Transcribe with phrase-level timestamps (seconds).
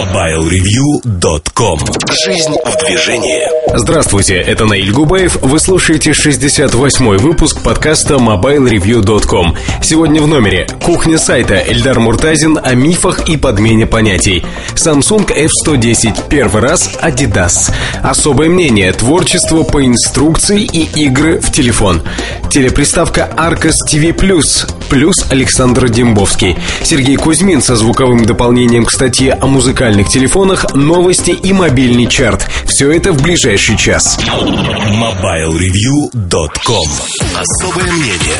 [0.00, 1.78] MobileReview.com
[2.24, 5.38] Жизнь в движении Здравствуйте, это Наиль Губаев.
[5.42, 9.54] Вы слушаете 68-й выпуск подкаста MobileReview.com.
[9.80, 14.44] Сегодня в номере кухня сайта Эльдар Муртазин о мифах и подмене понятий.
[14.74, 17.72] Samsung F110 первый раз Adidas.
[18.02, 22.02] Особое мнение, творчество по инструкции и игры в телефон.
[22.50, 26.56] Телеприставка Arcos TV+, плюс Александр Дембовский.
[26.82, 29.46] Сергей Кузьмин со звуковым дополнением к статье о
[29.90, 32.48] музыкальных телефонах, новости и мобильный чарт.
[32.66, 34.18] Все это в ближайший час.
[34.20, 36.88] MobileReview.com
[37.36, 38.38] Особое мнение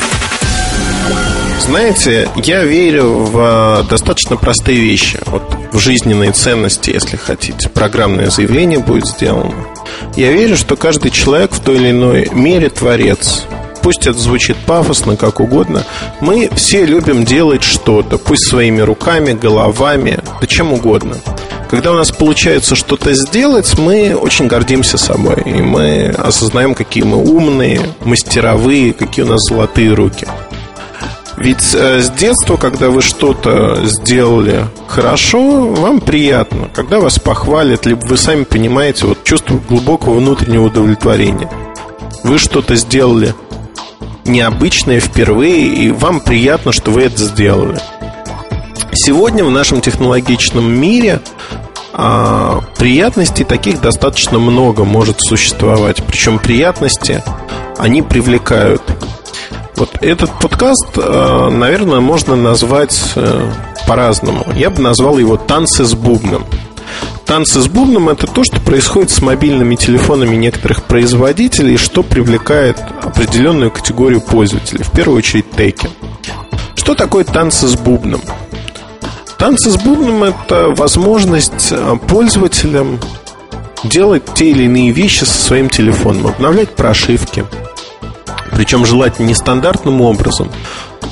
[1.59, 5.19] знаете, я верю в достаточно простые вещи.
[5.27, 7.69] Вот в жизненные ценности, если хотите.
[7.69, 9.53] Программное заявление будет сделано.
[10.15, 13.45] Я верю, что каждый человек в той или иной мере творец.
[13.81, 15.83] Пусть это звучит пафосно, как угодно.
[16.19, 21.17] Мы все любим делать что-то, пусть своими руками, головами, да чем угодно.
[21.71, 25.41] Когда у нас получается что-то сделать, мы очень гордимся собой.
[25.45, 30.27] И мы осознаем, какие мы умные, мастеровые, какие у нас золотые руки.
[31.37, 36.69] Ведь э, с детства, когда вы что-то сделали хорошо, вам приятно.
[36.75, 41.49] Когда вас похвалят, либо вы сами понимаете вот чувство глубокого внутреннего удовлетворения.
[42.25, 43.33] Вы что-то сделали
[44.25, 47.79] необычное впервые, и вам приятно, что вы это сделали.
[48.93, 51.21] Сегодня в нашем технологичном мире
[51.93, 56.03] а, приятностей таких достаточно много может существовать.
[56.05, 57.23] Причем приятности,
[57.77, 58.81] они привлекают.
[59.77, 63.51] Вот этот подкаст, а, наверное, можно назвать э,
[63.87, 64.45] по-разному.
[64.55, 66.45] Я бы назвал его «Танцы с бубном».
[67.25, 73.71] Танцы с бубном– это то, что происходит с мобильными телефонами некоторых производителей, что привлекает определенную
[73.71, 75.89] категорию пользователей, в первую очередь теки.
[76.75, 78.21] Что такое танцы с бубном?
[79.41, 82.99] Танцы с бубном– это возможность э, пользователям
[83.83, 87.43] делать те или иные вещи со своим телефоном, обновлять прошивки,
[88.51, 90.51] причем желательно не стандартным образом,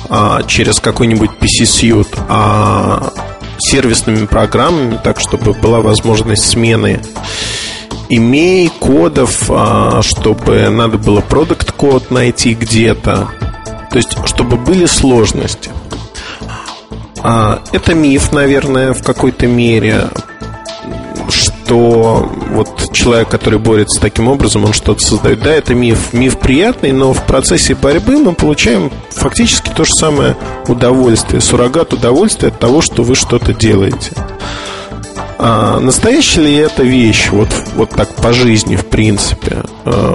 [0.08, 3.12] а через какой-нибудь PC-сьют, а
[3.58, 7.00] сервисными программами, так чтобы была возможность смены
[8.08, 13.28] имей, кодов, а, чтобы надо было продукт код найти где-то.
[13.90, 15.70] То есть, чтобы были сложности.
[17.22, 20.08] А, это миф, наверное, в какой-то мере,
[21.28, 25.40] что вот человек, который борется таким образом, он что-то создает.
[25.40, 26.12] Да, это миф.
[26.12, 30.36] Миф приятный, но в процессе борьбы мы получаем фактически то же самое
[30.66, 34.12] удовольствие, суррогат удовольствия от того, что вы что-то делаете.
[35.42, 39.62] А настоящая ли это вещь, вот, вот так по жизни, в принципе?
[39.86, 40.14] А,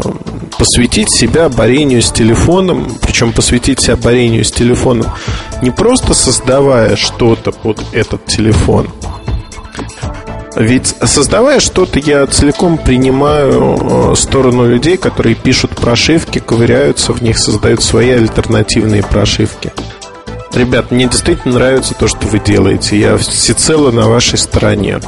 [0.55, 5.07] посвятить себя борению с телефоном, причем посвятить себя борению с телефоном,
[5.63, 8.89] не просто создавая что-то под этот телефон–
[10.55, 17.37] ведь создавая что-то, я целиком принимаю э, сторону людей, которые пишут прошивки, ковыряются в них,
[17.37, 19.73] создают свои альтернативные прошивки.
[20.55, 22.97] Ребят, мне действительно нравится то, что вы делаете.
[22.97, 25.01] Я всецело на вашей стороне.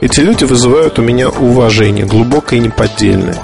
[0.00, 3.36] Эти люди вызывают у меня уважение, глубокое и неподдельное.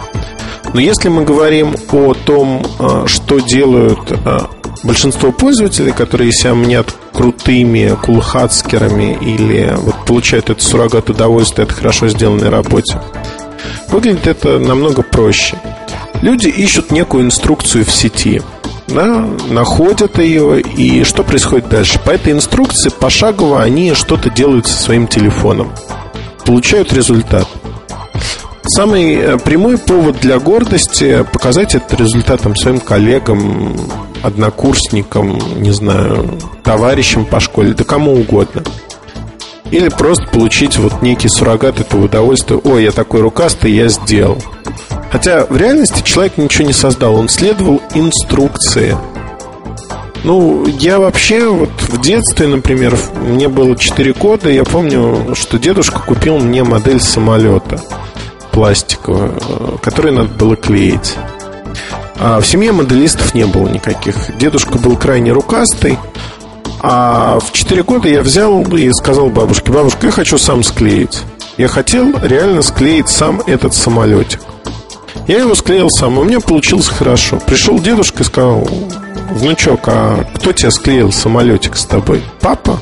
[0.72, 4.38] Но если мы говорим о том, э, что делают э,
[4.84, 12.08] большинство пользователей, которые себя мнят крутыми кулхацкерами или вот получают этот суррогат удовольствия от хорошо
[12.08, 13.00] сделанной работе,
[13.88, 15.56] выглядит это намного проще.
[16.22, 18.40] Люди ищут некую инструкцию в сети,
[18.92, 21.98] да, находят ее, и что происходит дальше?
[22.04, 25.72] По этой инструкции пошагово они что-то делают со своим телефоном,
[26.44, 27.48] получают результат.
[28.64, 33.76] Самый э, прямой повод для гордости показать этот результат своим коллегам,
[34.22, 38.62] однокурсникам, не знаю, товарищам по школе, да кому угодно.
[39.72, 42.60] Или просто получить вот некий суррогат этого удовольствия.
[42.62, 44.38] Ой, я такой рукастый, я сделал.
[45.12, 48.96] Хотя в реальности человек ничего не создал, он следовал инструкции.
[50.24, 56.00] Ну, я вообще вот в детстве, например, мне было 4 года, я помню, что дедушка
[56.00, 57.78] купил мне модель самолета
[58.52, 61.16] пластиковую, э, которую надо было клеить.
[62.18, 64.36] А в семье моделистов не было никаких.
[64.38, 65.98] Дедушка был крайне рукастый.
[66.80, 71.20] А в 4 года я взял и сказал бабушке, бабушка, я хочу сам склеить.
[71.58, 74.40] Я хотел реально склеить сам этот самолетик.
[75.26, 77.38] Я его склеил сам, у меня получилось хорошо.
[77.46, 78.68] Пришел дедушка и сказал,
[79.30, 82.22] внучок, а кто тебя склеил самолетик с тобой?
[82.40, 82.80] Папа?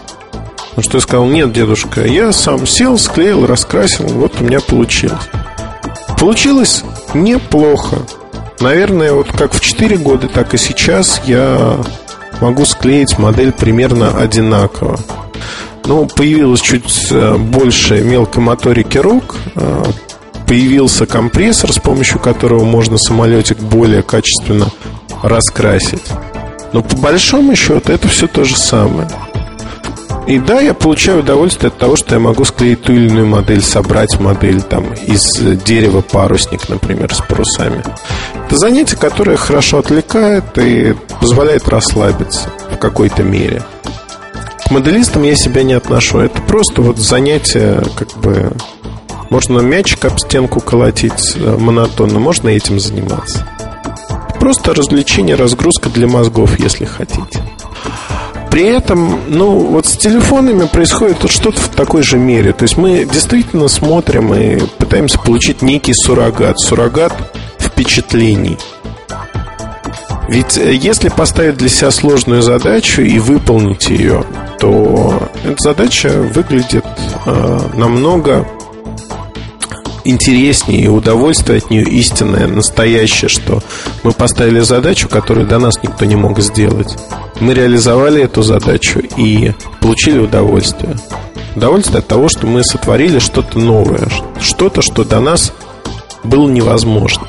[0.77, 5.23] На что я сказал, нет, дедушка, я сам сел, склеил, раскрасил, вот у меня получилось.
[6.19, 6.85] Получилось
[7.15, 7.99] неплохо.
[8.61, 11.79] Наверное, вот как в 4 года, так и сейчас я
[12.41, 14.99] могу склеить модель примерно одинаково.
[15.87, 19.85] Ну, появилось чуть э, больше мелкой моторики рук, э,
[20.51, 24.67] появился компрессор, с помощью которого можно самолетик более качественно
[25.23, 26.03] раскрасить.
[26.73, 29.09] Но по большому счету это все то же самое.
[30.27, 33.63] И да, я получаю удовольствие от того, что я могу склеить ту или иную модель,
[33.63, 35.23] собрать модель там из
[35.63, 37.85] дерева парусник, например, с парусами.
[38.47, 43.63] Это занятие, которое хорошо отвлекает и позволяет расслабиться в какой-то мере.
[44.67, 46.19] К моделистам я себя не отношу.
[46.19, 48.51] Это просто вот занятие, как бы
[49.31, 53.47] можно мячик об стенку колотить э, монотонно, можно этим заниматься.
[54.39, 57.43] Просто развлечение, разгрузка для мозгов, если хотите.
[58.51, 62.53] При этом, ну, вот с телефонами происходит вот что-то в такой же мере.
[62.53, 66.59] То есть мы действительно смотрим и пытаемся получить некий суррогат.
[66.59, 67.13] Суррогат
[67.59, 68.59] впечатлений.
[70.29, 74.25] Ведь э, если поставить для себя сложную задачу и выполнить ее,
[74.59, 76.87] то эта задача выглядит
[77.27, 78.47] э, намного
[80.11, 83.63] интереснее и удовольствие от нее истинное, настоящее, что
[84.03, 86.97] мы поставили задачу, которую до нас никто не мог сделать.
[87.41, 90.97] Мы реализовали эту задачу и получили удовольствие.
[91.57, 94.09] Удовольствие от того, что мы сотворили что-то новое,
[94.41, 95.53] что-то, что до нас
[96.23, 97.27] было невозможно.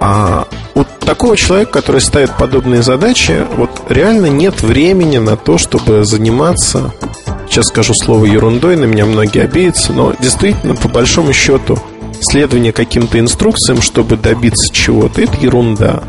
[0.00, 6.04] А у такого человека, который ставит подобные задачи, вот реально нет времени на то, чтобы
[6.04, 6.92] заниматься
[7.48, 11.78] сейчас скажу слово ерундой, на меня многие обидятся, но действительно, по большому счету,
[12.20, 16.02] следование каким-то инструкциям, чтобы добиться чего-то, это ерунда.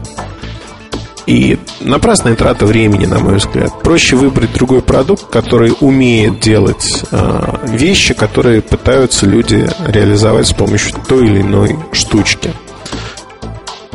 [1.25, 3.81] И напрасная трата времени, на мой взгляд.
[3.81, 10.95] Проще выбрать другой продукт, который умеет делать э, вещи, которые пытаются люди реализовать с помощью
[11.06, 12.54] той или иной штучки.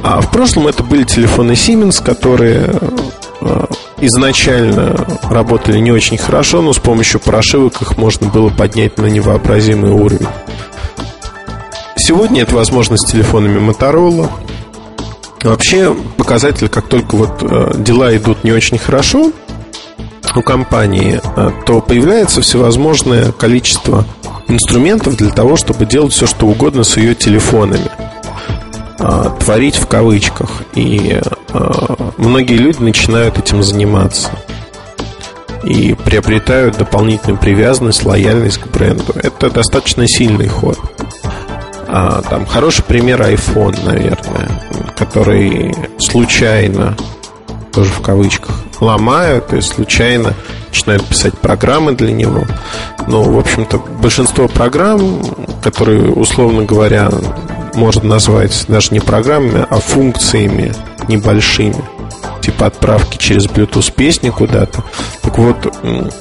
[0.03, 2.71] А в прошлом это были телефоны Siemens, которые
[4.01, 9.91] изначально работали не очень хорошо, но с помощью прошивок их можно было поднять на невообразимый
[9.91, 10.27] уровень.
[11.97, 14.29] Сегодня это возможно с телефонами Motorola.
[15.43, 19.33] Вообще показатель, как только вот э, дела идут не очень хорошо
[20.35, 24.05] у компании, э, то появляется всевозможное количество
[24.49, 27.91] инструментов для того, чтобы делать все, что угодно с ее телефонами.
[29.03, 30.63] А, творить в кавычках.
[30.75, 31.21] И
[31.53, 34.31] а, многие люди начинают этим заниматься.
[35.65, 39.13] И приобретают дополнительную привязанность, лояльность к бренду.
[39.15, 40.79] Это достаточно сильный ход.
[41.89, 44.49] А, там хороший пример iPhone, наверное,
[44.97, 46.97] который случайно,
[47.73, 50.35] тоже в кавычках, ломают, есть случайно
[50.69, 52.45] начинают писать программы для него.
[53.07, 55.23] Но, в общем-то, большинство программ,
[55.63, 57.11] которые, условно говоря,
[57.75, 60.73] можно назвать даже не программами, а функциями
[61.09, 61.83] небольшими
[62.43, 64.85] типа отправки через Bluetooth песни куда-то.
[65.23, 65.75] Так вот,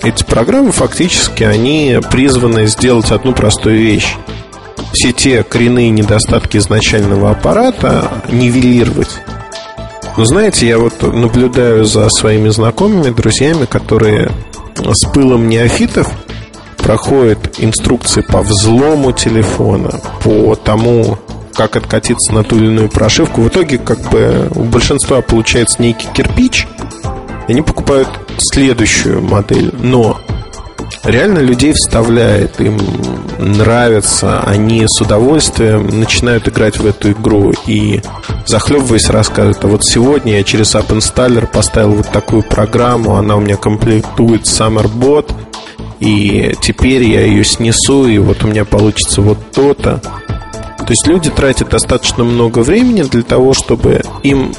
[0.04, 4.16] эти программы фактически, они призваны сделать одну простую вещь.
[4.94, 9.20] Все те коренные недостатки изначального аппарата нивелировать.
[10.18, 14.32] Но знаете, я вот наблюдаю за своими знакомыми, друзьями, которые
[14.76, 16.12] с пылом неофитов
[16.78, 21.18] проходят инструкции по взлому телефона, по тому,
[21.54, 23.42] как откатиться на ту или иную прошивку.
[23.42, 26.68] В итоге, как бы, у большинства получается некий кирпич,
[27.48, 29.74] они покупают следующую модель.
[29.82, 30.20] Но
[31.04, 32.80] реально людей вставляет, им
[33.40, 38.02] нравится, они с удовольствием начинают играть в эту игру и
[38.46, 43.42] захлебываясь рассказывают, а вот сегодня я через App Installer поставил вот такую программу, она у
[43.42, 45.32] меня комплектует SummerBot,
[46.00, 50.02] и теперь я ее снесу, и вот у меня получится вот то-то.
[50.86, 54.54] То есть люди тратят достаточно много времени для того, чтобы им,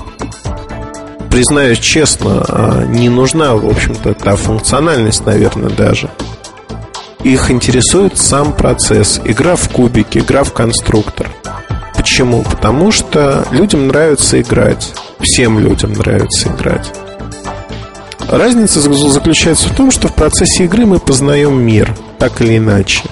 [1.30, 6.10] признаюсь честно, а, не нужна, в общем-то, та функциональность, наверное, даже.
[7.24, 11.28] Их интересует сам процесс, игра в кубики, игра в конструктор.
[11.96, 12.42] Почему?
[12.42, 14.92] Потому что людям нравится играть.
[15.20, 16.90] Всем людям нравится играть.
[18.28, 23.02] Разница заключается в том, что в процессе игры мы познаем мир, так или иначе.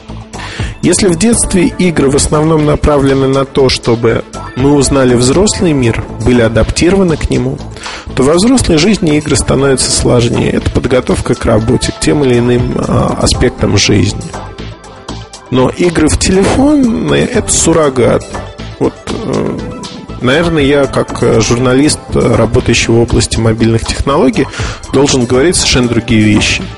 [0.83, 4.25] Если в детстве игры в основном направлены на то, чтобы
[4.57, 7.59] мы узнали взрослый мир, были адаптированы к нему,
[8.15, 10.53] то во взрослой жизни игры становятся сложнее.
[10.53, 14.25] Это подготовка к работе, к тем или иным а, аспектам жизни.
[15.51, 18.25] Но игры в телефон– это суррогат.
[18.79, 19.59] Вот, э,
[20.23, 24.47] наверное, я как журналист, работающий в области мобильных технологий,
[24.95, 26.63] должен говорить совершенно другие вещи–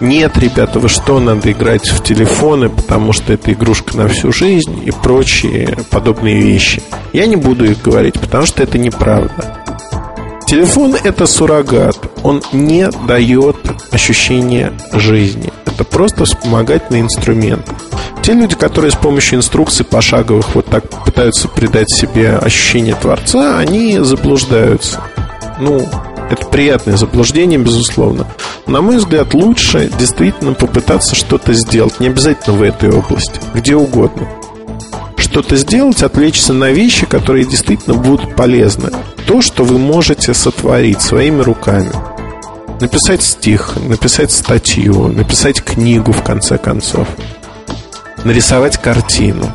[0.00, 4.80] нет, ребята, вы что, надо играть в телефоны, потому что это игрушка на всю жизнь
[4.84, 6.80] и прочие подобные вещи.
[7.12, 9.64] Я не буду их говорить, потому что это неправда.
[10.46, 11.98] Телефон– это суррогат.
[12.22, 13.56] Он не дает
[13.90, 15.52] ощущения жизни.
[15.66, 17.68] это просто вспомогательный инструмент.
[18.22, 23.98] Те люди, которые с помощью инструкций пошаговых вот так пытаются придать себе ощущение Творца, они
[23.98, 25.00] заблуждаются.
[25.60, 25.86] Ну,
[26.30, 28.26] это приятное заблуждение, безусловно.
[28.66, 32.00] На мой взгляд, лучше действительно попытаться что-то сделать.
[32.00, 34.28] Не обязательно в этой области, где угодно.
[35.16, 38.90] Что-то сделать, отвлечься на вещи, которые действительно будут полезны.
[39.26, 41.90] То, что вы можете сотворить своими руками.
[42.80, 47.08] Написать стих, написать статью, написать книгу, в конце концов.
[48.24, 49.52] Нарисовать картину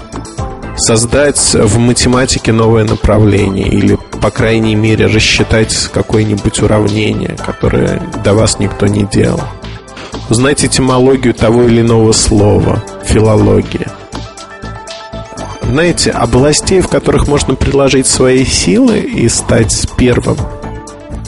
[0.76, 8.60] создать в математике новое направление или, по крайней мере, рассчитать какое-нибудь уравнение, которое до вас
[8.60, 9.42] никто не делал.
[10.30, 13.92] Узнать этимологию того или иного слова, филология.
[15.64, 20.38] Знаете, областей, в которых можно приложить свои силы и стать первым,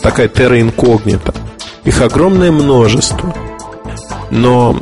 [0.01, 1.33] такая терра инкогнита,
[1.83, 3.33] их огромное множество.
[4.35, 4.77] Но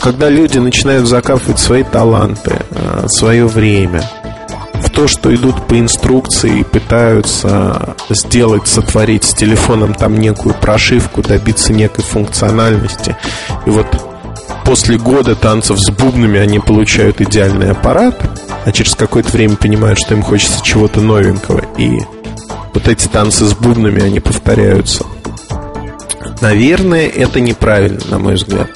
[0.00, 4.02] когда люди начинают закапывать свои таланты, э, свое время
[4.82, 11.22] в то, что идут по инструкции и пытаются сделать, сотворить с телефоном там некую прошивку,
[11.22, 13.16] добиться некой функциональности.
[13.64, 13.86] И вот
[14.64, 18.20] после года танцев с бубнами они получают идеальный аппарат,
[18.64, 21.62] а через какое-то время понимают, что им хочется чего-то новенького.
[21.78, 22.00] И
[22.74, 25.04] вот эти танцы с бубнами, они повторяются.
[26.40, 28.68] Наверное, это неправильно, на мой взгляд.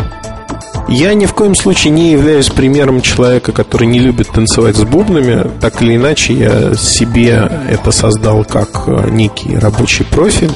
[0.88, 5.50] Я ни в коем случае не являюсь примером человека, который не любит танцевать с бубнами.
[5.61, 10.53] Так или иначе, я себе это создал как э, некий рабочий профиль.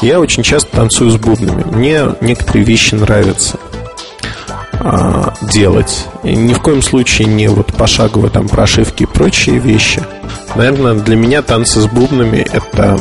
[0.00, 1.62] Я очень часто танцую с бубнами.
[1.62, 3.60] Мне некоторые вещи нравятся
[4.80, 6.06] а, делать.
[6.24, 10.02] И ни в коем случае не вот пошаговые там прошивки и прочие вещи.
[10.56, 12.98] Наверное, для меня танцы с бубнами это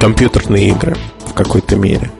[0.00, 0.96] компьютерные игры
[1.26, 2.10] в какой-то мере.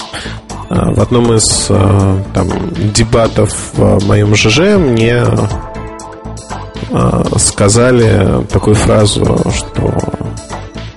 [0.68, 2.48] А, в одном из а, там,
[2.92, 5.24] дебатов в моем ЖЖ мне
[6.90, 9.94] а, сказали такую фразу, что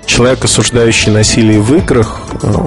[0.05, 2.21] человек, осуждающий насилие в играх,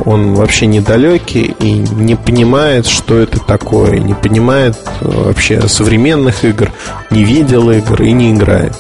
[0.05, 6.71] он вообще недалекий и не понимает, что это такое, не понимает вообще современных игр,
[7.11, 8.75] не видел игр и не играет.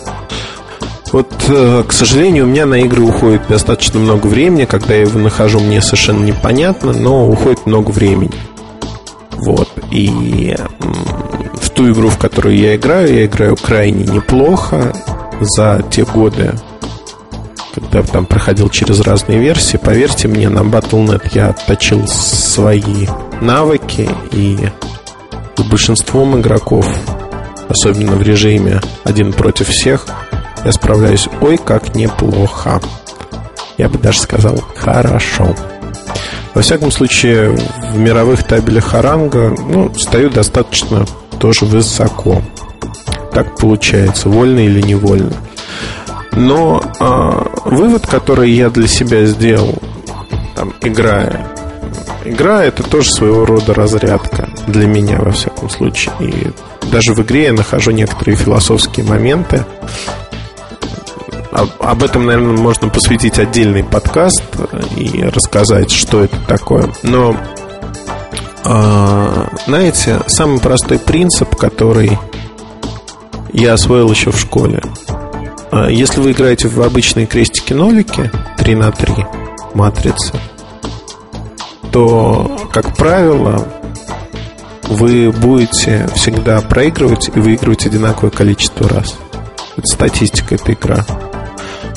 [1.12, 4.64] Вот, э, к сожалению, у меня на игры уходит достаточно много времени.
[4.64, 8.35] Когда я его нахожу, мне совершенно непонятно, но уходит много времени.
[9.33, 9.69] Вот.
[9.90, 10.55] И
[11.55, 14.93] в ту игру, в которую я играю, я играю крайне неплохо
[15.40, 16.52] за те годы,
[17.75, 19.79] когда там проходил через разные версии.
[19.79, 23.09] Поверьте мне, на Battle.net я отточил свои
[23.40, 24.59] навыки и
[25.71, 26.87] большинством игроков,
[27.69, 30.07] особенно в режиме один против всех,
[30.64, 32.81] я справляюсь ой как неплохо.
[33.79, 35.55] Я бы даже сказал хорошо.
[36.55, 37.57] Во всяком случае,
[37.93, 41.07] в мировых табелях Харанга ну, стою достаточно
[41.38, 42.43] тоже высоко.
[43.33, 45.33] Так получается, вольно или невольно.
[46.33, 49.79] Но э, вывод, который я для себя сделал,
[50.55, 51.47] там, играя,
[52.25, 56.12] игра это тоже своего рода разрядка для меня, во всяком случае.
[56.21, 56.50] И
[56.90, 59.64] даже в игре я нахожу некоторые философские моменты,
[61.52, 64.42] об этом, наверное, можно посвятить отдельный подкаст
[64.97, 66.92] и рассказать, что это такое.
[67.02, 67.37] Но,
[68.64, 72.19] а, знаете, самый простой принцип, который
[73.52, 74.80] я освоил еще в школе.
[75.73, 79.26] А, если вы играете в обычные крестики-нолики 3 на 3
[79.75, 80.35] матрицы,
[81.90, 83.66] то, как правило,
[84.88, 89.16] вы будете всегда проигрывать и выигрывать одинаковое количество раз.
[89.76, 91.04] Это статистика этой игры.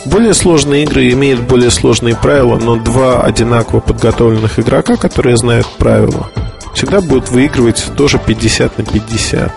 [0.06, 6.30] Более сложные игры имеют более сложные правила, но два одинаково подготовленных игрока, которые знают правила,
[6.74, 9.52] всегда будут выигрывать тоже 50 на 50.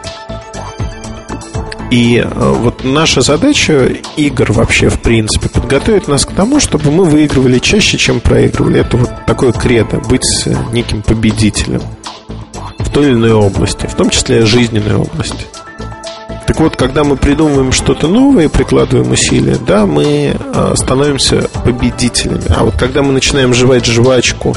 [1.91, 7.05] И э, вот наша задача игр вообще, в принципе, подготовить нас к тому, чтобы мы
[7.05, 8.81] выигрывали чаще, чем проигрывали.
[8.81, 11.83] Это вот такое кредо, быть неким победителем
[12.79, 15.47] в той или иной области, в том числе жизненной области.
[16.47, 22.45] Так вот, когда мы придумываем что-то новое и прикладываем усилия, да, мы а, становимся победителями.
[22.57, 24.55] А вот когда мы начинаем жевать жвачку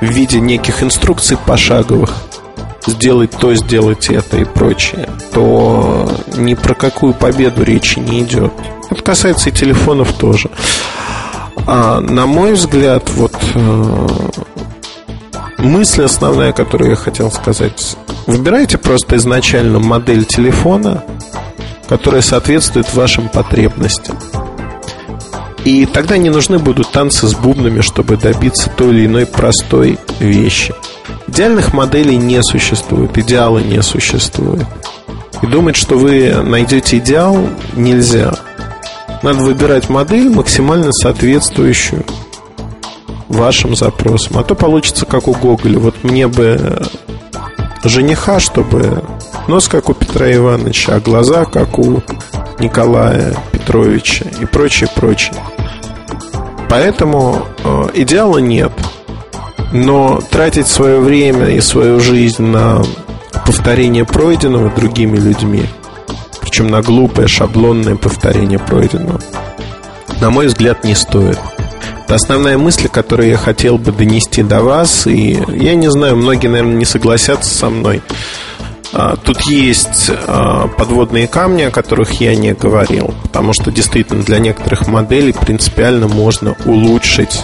[0.00, 2.14] в виде неких инструкций пошаговых,
[2.86, 8.52] сделать то, сделать это и прочее, то ни про какую победу речи не идет.
[8.90, 10.50] Это касается и телефонов тоже.
[11.66, 14.06] А, на мой взгляд, вот э,
[15.64, 17.96] мысль основная, которую я хотел сказать.
[18.26, 21.04] Выбирайте просто изначально модель телефона,
[21.88, 24.18] которая соответствует вашим потребностям.
[25.64, 30.74] И тогда не нужны будут танцы с бубнами, чтобы добиться той или иной простой вещи.
[31.26, 34.66] Идеальных моделей не существует, идеала не существует.
[35.42, 37.38] И думать, что вы найдете идеал,
[37.74, 38.34] нельзя.
[39.22, 42.04] Надо выбирать модель, максимально соответствующую
[43.28, 44.38] вашим запросам.
[44.38, 45.78] А то получится как у Гоголя.
[45.78, 46.82] Вот мне бы
[47.82, 49.02] жениха, чтобы
[49.48, 52.02] нос как у Петра Ивановича, а глаза как у
[52.58, 55.34] Николая Петровича и прочее, прочее.
[56.68, 58.72] Поэтому э, идеала нет.
[59.72, 62.82] Но тратить свое время и свою жизнь на
[63.44, 65.66] повторение пройденного другими людьми,
[66.40, 69.20] причем на глупое шаблонное повторение пройденного,
[70.20, 71.38] на мой взгляд, не стоит.
[72.14, 75.08] Основная мысль, которую я хотел бы донести до вас.
[75.08, 78.02] И я не знаю, многие, наверное, не согласятся со мной.
[78.92, 84.38] А, тут есть а, подводные камни, о которых я не говорил, потому что действительно для
[84.38, 87.42] некоторых моделей принципиально можно улучшить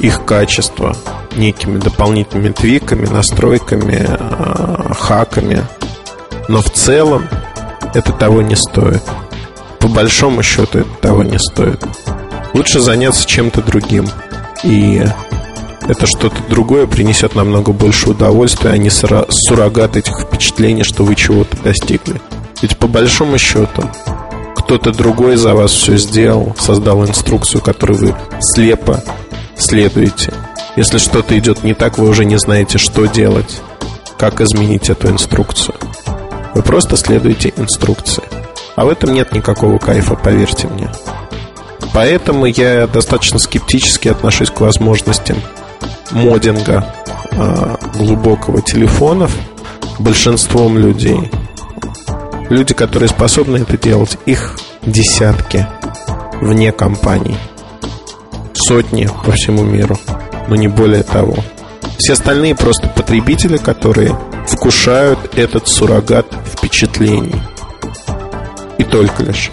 [0.00, 0.96] их качество
[1.36, 5.64] некими дополнительными твиками, настройками, а, хаками.
[6.48, 7.28] Но в целом
[7.94, 9.04] это того не стоит.
[9.78, 11.84] По большому счету это того не стоит.
[12.56, 14.08] Лучше заняться чем-то другим.
[14.64, 15.04] И
[15.82, 21.54] это что-то другое принесет намного больше удовольствия, а не суррогат этих впечатлений, что вы чего-то
[21.58, 22.18] достигли.
[22.62, 23.82] Ведь по большому счету
[24.56, 29.04] кто-то другой за вас все сделал, создал инструкцию, которую вы слепо
[29.58, 30.32] следуете.
[30.76, 33.60] Если что-то идет не так, вы уже не знаете, что делать,
[34.16, 35.74] как изменить эту инструкцию.
[36.54, 38.24] Вы просто следуете инструкции.
[38.76, 40.88] А в этом нет никакого кайфа, поверьте мне.
[41.96, 45.38] Поэтому я достаточно скептически отношусь к возможностям
[46.10, 46.94] модинга
[47.32, 49.34] э, глубокого телефонов
[49.98, 51.30] большинством людей.
[52.50, 55.66] Люди, которые способны это делать, их десятки
[56.42, 57.38] вне компаний.
[58.52, 59.98] Сотни по всему миру,
[60.48, 61.36] но не более того.
[61.96, 64.14] Все остальные просто потребители, которые
[64.46, 67.40] вкушают этот суррогат впечатлений.
[68.76, 69.50] И только лишь.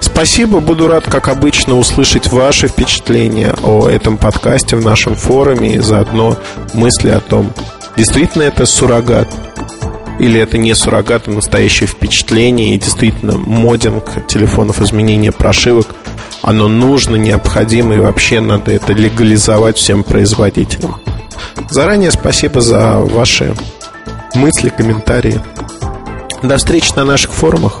[0.00, 5.78] Спасибо, буду рад, как обычно, услышать ваши впечатления о этом подкасте в нашем форуме и
[5.78, 6.36] заодно
[6.74, 7.52] мысли о том,
[7.96, 9.28] действительно это суррогат
[10.18, 15.94] или это не суррогат, а настоящее впечатление и действительно модинг телефонов, изменение прошивок,
[16.42, 21.00] оно нужно, необходимо и вообще надо это легализовать всем производителям.
[21.70, 23.54] Заранее спасибо за ваши
[24.34, 25.40] мысли, комментарии.
[26.42, 27.80] До встречи на наших форумах.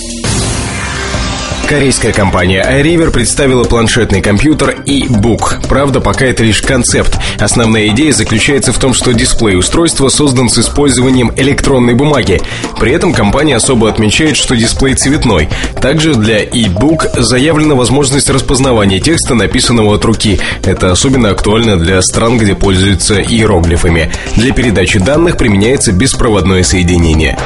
[1.71, 5.69] Корейская компания iRiver представила планшетный компьютер e-book.
[5.69, 7.17] Правда, пока это лишь концепт.
[7.39, 12.41] Основная идея заключается в том, что дисплей устройства создан с использованием электронной бумаги.
[12.77, 15.47] При этом компания особо отмечает, что дисплей цветной.
[15.79, 20.41] Также для e-book заявлена возможность распознавания текста, написанного от руки.
[20.65, 24.11] Это особенно актуально для стран, где пользуются иероглифами.
[24.35, 27.37] Для передачи данных применяется беспроводное соединение.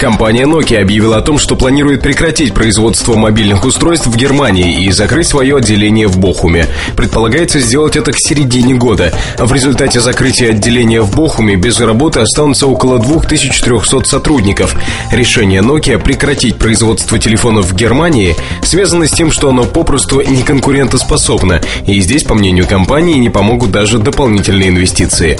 [0.00, 5.28] Компания Nokia объявила о том, что планирует прекратить производство мобильных устройств в Германии и закрыть
[5.28, 6.66] свое отделение в Бохуме.
[6.96, 9.12] Предполагается сделать это к середине года.
[9.38, 14.76] В результате закрытия отделения в Бохуме без работы останутся около 2300 сотрудников.
[15.12, 21.60] Решение Nokia прекратить производство телефонов в Германии связано с тем, что оно попросту не конкурентоспособно.
[21.86, 25.38] И здесь, по мнению компании, не помогут даже дополнительные инвестиции.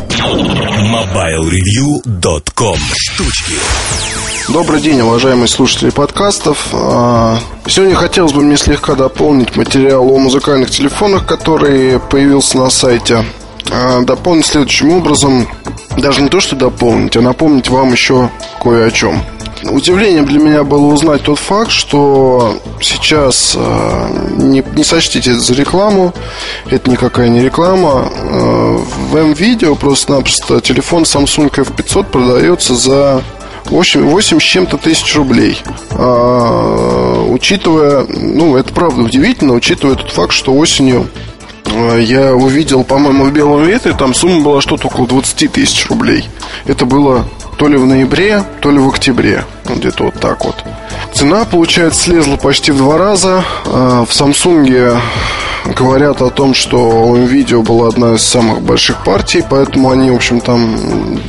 [0.90, 3.54] MobileReview.com Штучки
[4.52, 6.74] Добрый день, уважаемые слушатели подкастов.
[7.64, 13.24] А, сегодня хотелось бы мне слегка дополнить материал о музыкальных телефонах, который появился на сайте.
[13.70, 15.48] А, дополнить следующим образом.
[15.98, 18.30] Даже не то, что дополнить, а напомнить вам еще
[18.62, 19.22] кое о чем.
[19.64, 26.14] Удивлением для меня было узнать тот факт, что сейчас а, не, не сочтите за рекламу,
[26.70, 28.10] это никакая не реклама.
[28.10, 33.22] В М-видео просто-напросто телефон Samsung F500 продается за
[33.66, 35.62] 8, 8 с чем-то тысяч рублей.
[35.92, 41.08] А, учитывая, ну, это правда удивительно, учитывая тот факт, что осенью
[41.66, 46.28] а, я увидел, по-моему, в белом ветре, там сумма была что-то около 20 тысяч рублей.
[46.66, 47.26] Это было
[47.58, 49.44] то ли в ноябре, то ли в октябре.
[49.64, 50.56] Где-то вот так вот.
[51.12, 53.44] Цена, получается, слезла почти в два раза.
[53.66, 54.98] А, в Samsung
[55.66, 60.16] говорят о том, что у NVIDIA была одна из самых больших партий, поэтому они, в
[60.16, 61.20] общем, там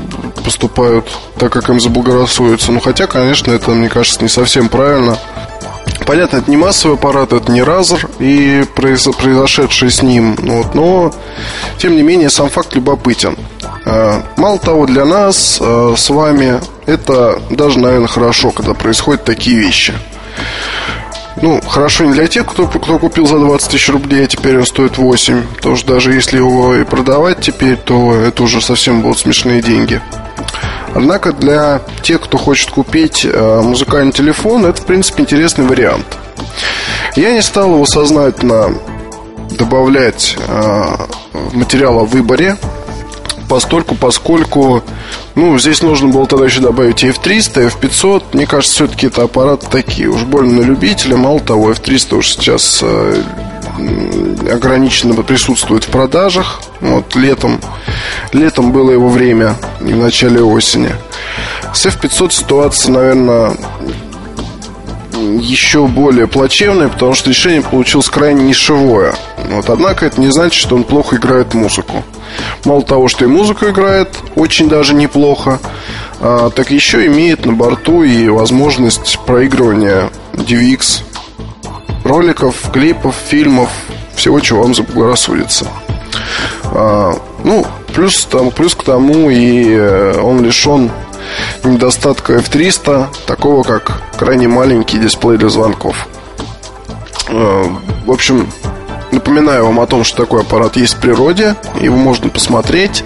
[0.43, 1.05] поступают
[1.37, 2.71] так, как им заблагорассудится.
[2.71, 5.17] Ну, хотя, конечно, это, мне кажется, не совсем правильно.
[6.05, 10.35] Понятно, это не массовый аппарат, это не Razer и произошедшее с ним.
[10.35, 11.13] Вот, но,
[11.77, 13.37] тем не менее, сам факт любопытен.
[13.85, 19.57] А, мало того, для нас а, с вами это даже, наверное, хорошо, когда происходят такие
[19.57, 19.93] вещи.
[21.41, 24.65] Ну, хорошо не для тех, кто, кто купил за 20 тысяч рублей, а теперь он
[24.65, 25.43] стоит 8.
[25.55, 30.01] Потому что даже если его и продавать теперь, то это уже совсем будут смешные деньги.
[30.93, 36.05] Однако для тех, кто хочет купить э, музыкальный телефон, это, в принципе, интересный вариант.
[37.15, 38.75] Я не стал его сознательно
[39.51, 40.83] добавлять э,
[41.53, 42.57] материал о выборе,
[43.51, 44.81] постольку, поскольку
[45.35, 48.23] ну, здесь нужно было тогда еще добавить F300, F500.
[48.31, 51.17] Мне кажется, все-таки это аппараты такие, уж больно на любителя.
[51.17, 53.21] Мало того, F300 уже сейчас э,
[54.49, 56.61] ограниченно присутствует в продажах.
[56.79, 57.59] Вот летом,
[58.31, 60.95] летом было его время, и в начале осени.
[61.73, 63.57] С F500 ситуация, наверное,
[65.41, 69.13] еще более плачевная, потому что решение получилось крайне нишевое.
[69.49, 72.05] Вот, однако это не значит, что он плохо играет музыку.
[72.65, 75.59] Мало того, что и музыку играет очень даже неплохо,
[76.19, 81.03] а, так еще имеет на борту и возможность проигрывания DVX
[82.03, 83.69] роликов, клипов, фильмов,
[84.15, 85.67] всего, чего вам заблагорассудится.
[86.65, 90.91] А, ну, плюс, там, плюс к тому и э, он лишен
[91.63, 96.07] недостатка F300, такого как крайне маленький дисплей для звонков.
[97.29, 97.63] А,
[98.05, 98.47] в общем,
[99.11, 101.55] Напоминаю вам о том, что такой аппарат есть в природе.
[101.79, 103.03] Его можно посмотреть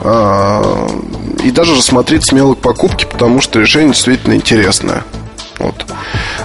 [0.00, 0.88] а,
[1.44, 5.04] и даже рассмотреть смело к покупке, потому что решение действительно интересное.
[5.58, 5.86] Вот.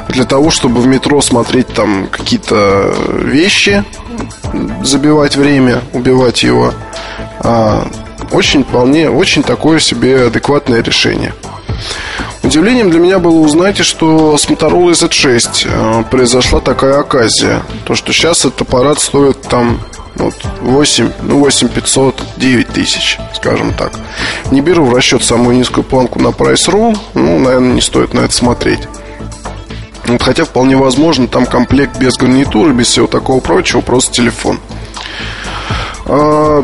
[0.09, 3.83] Для того, чтобы в метро смотреть там какие-то вещи,
[4.83, 6.73] забивать время, убивать его,
[7.39, 7.87] а,
[8.31, 11.33] очень вполне, очень такое себе адекватное решение.
[12.43, 17.61] Удивлением для меня было узнать, что с Motorola Z6 э, произошла такая оказия.
[17.85, 19.79] То, что сейчас этот аппарат стоит там
[20.15, 23.93] вот 8, ну 8 500, 9 тысяч, скажем так.
[24.49, 28.33] Не беру в расчет самую низкую планку на Price.ru, ну, наверное, не стоит на это
[28.33, 28.81] смотреть.
[30.05, 34.59] Вот, хотя вполне возможно, там комплект без гарнитуры, без всего такого прочего, просто телефон.
[36.05, 36.63] А,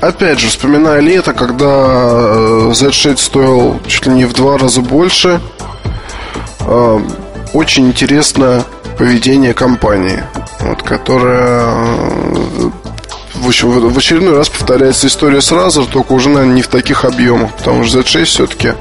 [0.00, 5.40] опять же, вспоминая лето, когда э, Z6 стоил чуть ли не в два раза больше,
[6.60, 7.00] э,
[7.52, 8.64] очень интересное
[8.98, 10.22] поведение компании,
[10.60, 12.70] вот, которая э,
[13.34, 17.04] в, общем, в очередной раз повторяется история с Razer, только уже, наверное, не в таких
[17.04, 18.74] объемах, потому что Z6 все-таки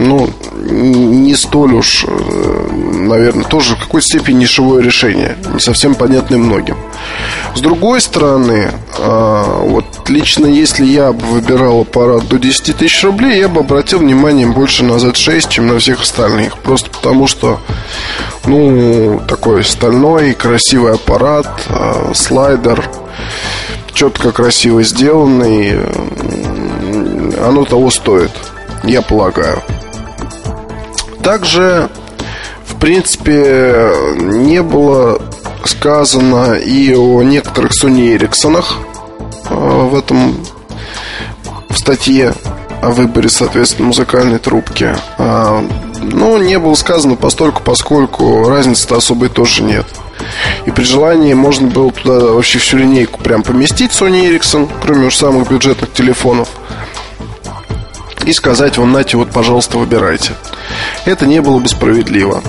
[0.00, 2.06] ну, не столь уж,
[2.70, 6.76] наверное, тоже в какой степени нишевое решение, не совсем понятное многим.
[7.54, 13.38] С другой стороны, а, вот лично если я бы выбирал аппарат до 10 тысяч рублей,
[13.38, 16.56] я бы обратил внимание больше на Z6, чем на всех остальных.
[16.58, 17.60] Просто потому что,
[18.46, 22.88] ну, такой стальной, красивый аппарат, а, слайдер,
[23.92, 25.78] четко, красиво сделанный,
[27.44, 28.30] оно того стоит,
[28.84, 29.62] я полагаю.
[31.22, 31.90] Также,
[32.64, 35.20] в принципе, не было
[35.64, 38.64] сказано и о некоторых Sony Ericsson
[39.50, 40.36] э, в этом
[41.68, 42.34] в статье
[42.82, 44.96] о выборе, соответственно, музыкальной трубки.
[45.18, 45.64] А,
[46.00, 49.86] но не было сказано постольку, поскольку разницы-то особой тоже нет.
[50.66, 55.16] И при желании можно было туда вообще всю линейку прям поместить Sony Ericsson, кроме уж
[55.16, 56.48] самых бюджетных телефонов.
[58.24, 60.32] И сказать вам, нате, вот, пожалуйста, выбирайте.
[61.04, 62.42] Это не было бы справедливо.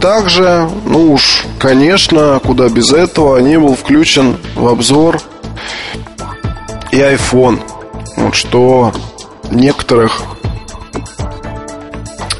[0.00, 5.20] Также, ну уж, конечно, куда без этого, не был включен в обзор
[6.92, 7.60] и iPhone.
[8.16, 8.92] Вот что
[9.50, 10.22] некоторых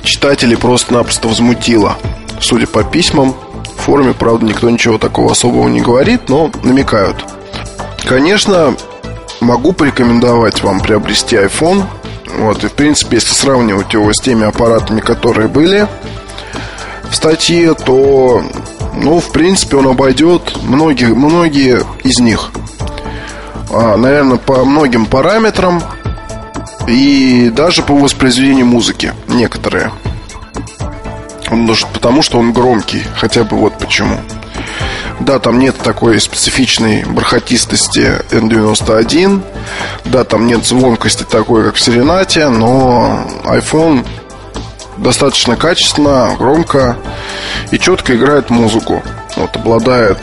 [0.02, 1.96] читателей просто-напросто возмутило.
[2.40, 3.34] Судя по письмам,
[3.76, 7.24] в форуме, правда, никто ничего такого особого не говорит, но намекают.
[8.04, 8.74] Конечно,
[9.40, 11.84] могу порекомендовать вам приобрести iPhone.
[12.38, 15.86] Вот, и в принципе, если сравнивать его с теми аппаратами, которые были
[17.08, 18.42] в статье, то,
[18.94, 22.50] ну, в принципе, он обойдет многие, многие из них.
[23.70, 25.82] А, наверное, по многим параметрам
[26.86, 29.92] и даже по воспроизведению музыки некоторые.
[31.50, 34.18] Он, потому что он громкий, хотя бы вот почему.
[35.20, 39.42] Да, там нет такой специфичной бархатистости N91.
[40.06, 44.04] Да, там нет звонкости такой, как в Серенате, но iPhone
[44.96, 46.96] достаточно качественно, громко
[47.70, 49.02] и четко играет музыку.
[49.36, 50.18] Вот, обладает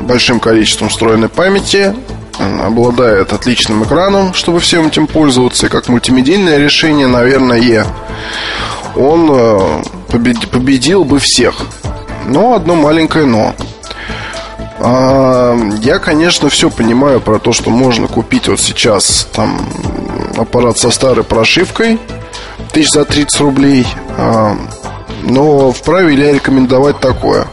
[0.00, 1.94] большим количеством встроенной памяти,
[2.62, 7.86] обладает отличным экраном, чтобы всем этим пользоваться, и как мультимедийное решение, наверное,
[8.94, 11.54] он э, победил бы всех.
[12.26, 13.54] Но одно маленькое но.
[14.80, 19.60] А, я, конечно, все понимаю про то, что можно купить вот сейчас там
[20.36, 21.98] аппарат со старой прошивкой,
[22.72, 23.86] тысяч за 30 рублей.
[24.16, 24.56] А,
[25.22, 27.46] но вправе ли я рекомендовать такое?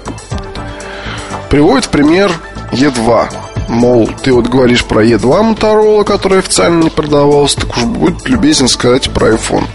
[1.50, 2.32] Приводит в пример
[2.72, 3.28] Е2.
[3.70, 8.68] Мол, ты вот говоришь про Е2 Motorola, который официально не продавался, так уж будет любезен
[8.68, 9.66] сказать про iPhone.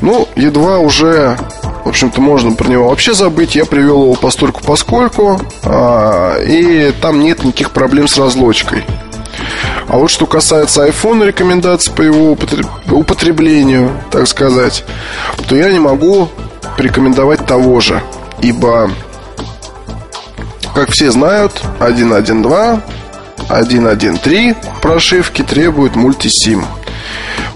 [0.00, 1.38] Ну, Е2 уже,
[1.86, 3.54] в общем-то, можно про него вообще забыть.
[3.54, 8.84] Я привел его постольку поскольку, а, и там нет никаких проблем с разлочкой.
[9.86, 12.36] А вот что касается iPhone, рекомендаций по его
[12.90, 14.84] употреблению, так сказать,
[15.48, 16.28] то я не могу
[16.76, 18.02] порекомендовать того же.
[18.40, 18.90] Ибо,
[20.74, 22.82] как все знают, 1.1.2,
[23.48, 26.66] 1.1.3 прошивки требуют мультисим.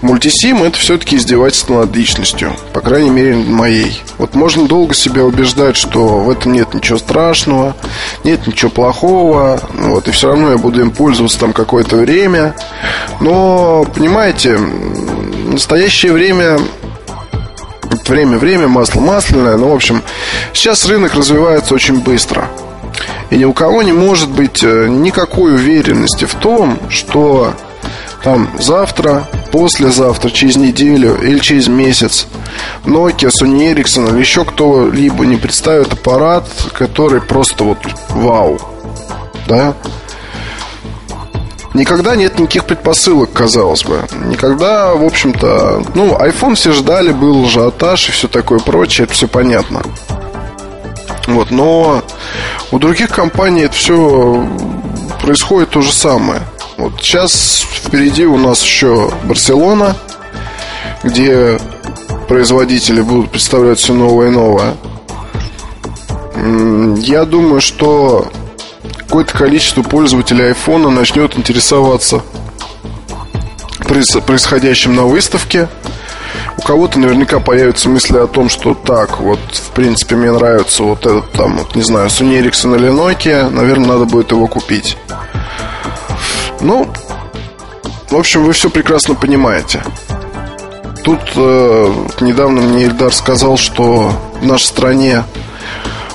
[0.01, 4.01] Мультисим это все-таки издевательство над личностью, по крайней мере моей.
[4.17, 7.75] Вот можно долго себя убеждать, что в этом нет ничего страшного,
[8.23, 12.55] нет ничего плохого, вот, и все равно я буду им пользоваться там какое-то время.
[13.19, 16.59] Но, понимаете, настоящее время
[18.07, 19.57] время, время, масло масляное.
[19.57, 20.01] Ну, в общем,
[20.53, 22.49] сейчас рынок развивается очень быстро.
[23.29, 27.53] И ни у кого не может быть э, никакой уверенности в том, что
[28.23, 32.27] там завтра, послезавтра, через неделю или через месяц
[32.85, 37.77] Nokia, Sony Ericsson или еще кто-либо не представит аппарат, который просто вот
[38.09, 38.59] вау.
[39.47, 39.75] Да?
[41.73, 44.05] Никогда нет никаких предпосылок, казалось бы.
[44.25, 49.27] Никогда, в общем-то, ну, iPhone все ждали, был ажиотаж и все такое прочее, это все
[49.27, 49.81] понятно.
[51.27, 52.03] Вот, но
[52.71, 54.45] у других компаний это все
[55.21, 56.41] происходит то же самое.
[56.81, 59.95] Вот сейчас впереди у нас еще Барселона,
[61.03, 61.59] где
[62.27, 64.73] производители будут представлять все новое и новое.
[67.03, 68.31] Я думаю, что
[68.97, 72.23] какое-то количество пользователей айфона начнет интересоваться
[74.25, 75.67] происходящим на выставке.
[76.57, 81.05] У кого-то наверняка появятся мысли о том, что так, вот, в принципе, мне нравится вот
[81.05, 84.97] этот там, вот, не знаю, Sony Ericsson или Nokia, наверное, надо будет его купить.
[86.61, 86.87] Ну,
[88.09, 89.83] в общем, вы все прекрасно понимаете.
[91.03, 95.23] Тут э, недавно мне Ильдар сказал, что в нашей стране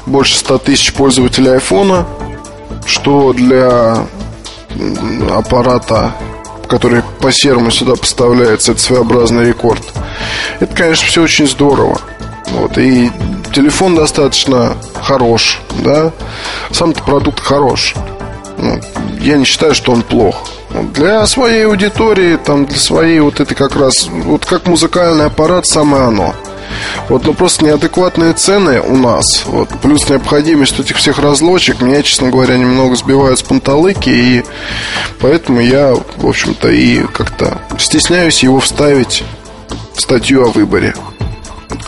[0.06, 2.06] больше 100 тысяч пользователей айфона,
[2.86, 4.06] что для
[5.32, 6.12] аппарата,
[6.68, 9.82] который по серому сюда поставляется, это своеобразный рекорд.
[10.60, 11.98] Это, конечно, все очень здорово.
[12.50, 13.10] Вот, и
[13.52, 16.12] телефон достаточно хорош, да.
[16.70, 17.94] Сам-то продукт хорош.
[18.58, 18.80] Ну,
[19.20, 20.48] я не считаю, что он плох.
[20.92, 26.04] Для своей аудитории, там, для своей вот этой как раз, вот как музыкальный аппарат, самое
[26.04, 26.34] оно.
[27.08, 32.28] Вот, но просто неадекватные цены у нас, вот, плюс необходимость этих всех разлочек, меня, честно
[32.28, 34.44] говоря, немного сбивают с панталыки, и
[35.20, 39.24] поэтому я, в общем-то, и как-то стесняюсь его вставить
[39.94, 40.94] в статью о выборе.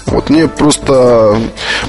[0.07, 1.39] Вот мне просто,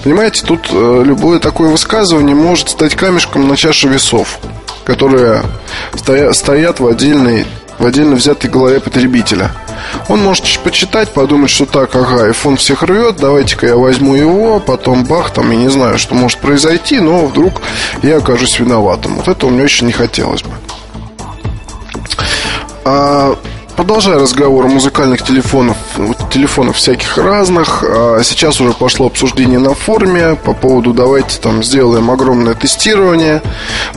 [0.03, 4.39] понимаете, тут э, любое такое высказывание может стать камешком на чаше весов
[4.89, 5.43] которые
[5.91, 7.45] стоят в отдельной
[7.77, 9.51] в отдельно взятой голове потребителя.
[10.09, 15.05] Он может почитать, подумать, что так, ага, iPhone всех рвет, давайте-ка я возьму его, потом
[15.05, 17.61] бах, там, я не знаю, что может произойти, но вдруг
[18.01, 19.15] я окажусь виноватым.
[19.15, 20.51] Вот этого мне очень не хотелось бы.
[22.83, 23.37] А
[23.79, 25.77] Продолжая разговор о музыкальных телефонах,
[26.29, 32.11] телефонах всяких разных, а сейчас уже пошло обсуждение на форуме по поводу давайте там сделаем
[32.11, 33.41] огромное тестирование,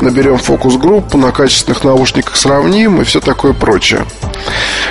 [0.01, 4.07] наберем фокус-группу, на качественных наушниках сравним и все такое прочее.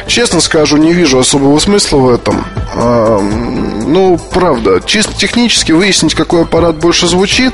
[0.08, 2.46] Честно скажу, не вижу особого смысла в этом.
[2.76, 7.54] А, ну, правда, чисто технически выяснить, какой аппарат больше звучит,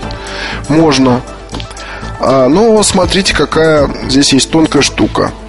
[0.70, 1.22] можно.
[2.20, 5.32] А, но смотрите, какая здесь есть тонкая штука–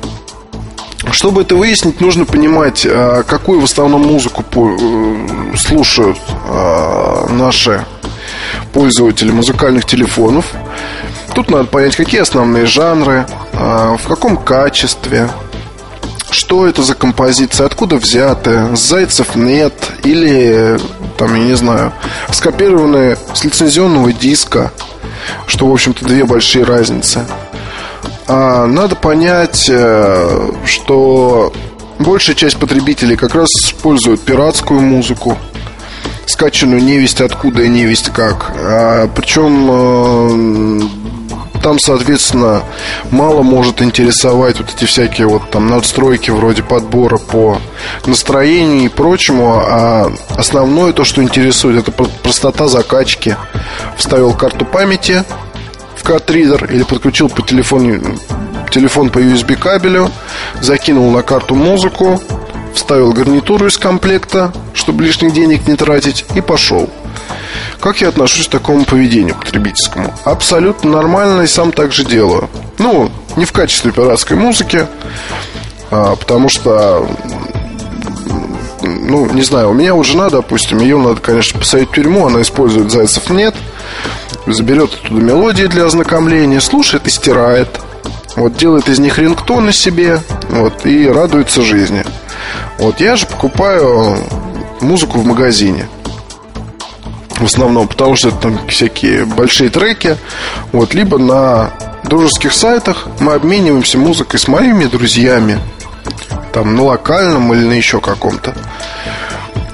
[1.13, 7.85] чтобы это выяснить, нужно понимать, а, какую в основном музыку э, слушают а, наши
[8.73, 10.53] пользователи музыкальных телефонов.
[11.35, 15.29] Тут надо понять, какие основные жанры, в каком качестве,
[16.31, 19.73] что это за композиция, откуда взяты, зайцев нет,
[20.05, 20.79] или,
[21.17, 21.93] там, я не знаю,
[22.33, 24.73] скопированные с лицензионного диска,
[25.47, 27.25] что, в общем-то, две большие разницы–
[28.29, 31.53] надо понять, э, что
[31.99, 35.39] большая часть потребителей как раз используют пиратскую музыку,
[36.27, 38.53] скачанную невесть откуда и невесть как.
[38.57, 40.89] А, причем э,
[41.63, 42.63] там, соответственно,
[43.11, 47.59] мало может интересовать вот эти всякие вот там надстройки вроде подбора по
[48.07, 53.37] настроению и прочему, а основное то, что интересует, это простота закачки.
[53.97, 55.25] Вставил карту памяти,
[56.09, 58.01] картридер или подключил по телефону,
[58.71, 60.11] телефон по USB кабелю,
[60.63, 62.19] закинул на карту музыку,
[62.75, 66.89] вставил гарнитуру из комплекта, чтобы лишних денег не тратить, и пошел.
[67.81, 70.15] Как я отношусь к такому поведению потребительскому?
[70.25, 72.49] Абсолютно нормально и сам так же делаю.
[72.79, 74.87] Ну, не в качестве пиратской музыки,
[75.91, 77.07] а, потому что
[78.83, 82.41] ну, не знаю, у меня у жена, допустим, ее надо, конечно, посадить в тюрьму, она
[82.41, 83.55] использует зайцев нет,
[84.53, 87.69] заберет оттуда мелодии для ознакомления, слушает и стирает.
[88.37, 92.05] Вот делает из них рингтоны себе, вот, и радуется жизни.
[92.79, 94.17] Вот я же покупаю
[94.81, 95.89] музыку в магазине.
[97.31, 100.17] В основном, потому что это там всякие большие треки.
[100.73, 101.71] Вот, либо на
[102.05, 105.59] дружеских сайтах мы обмениваемся музыкой с моими друзьями.
[106.53, 108.55] Там на локальном или на еще каком-то.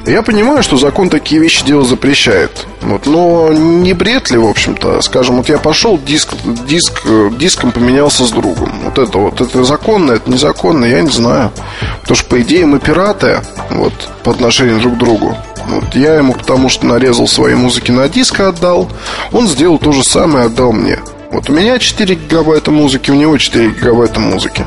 [0.07, 2.67] Я понимаю, что закон такие вещи делать запрещает.
[2.83, 5.01] Вот, но не бред ли, в общем-то?
[5.01, 6.35] Скажем, вот я пошел, диск,
[6.67, 7.07] диск,
[7.39, 8.71] диском поменялся с другом.
[8.85, 11.53] Вот это вот, это законно, это незаконно, я не знаю.
[12.03, 13.41] Потому что, по идее, мы пираты
[13.71, 15.37] вот, по отношению друг к другу.
[15.69, 18.91] Вот я ему потому что нарезал свои музыки на диск и отдал.
[19.33, 20.99] Он сделал то же самое и отдал мне.
[21.31, 24.67] Вот у меня 4 гигабайта музыки, у него 4 гигабайта музыки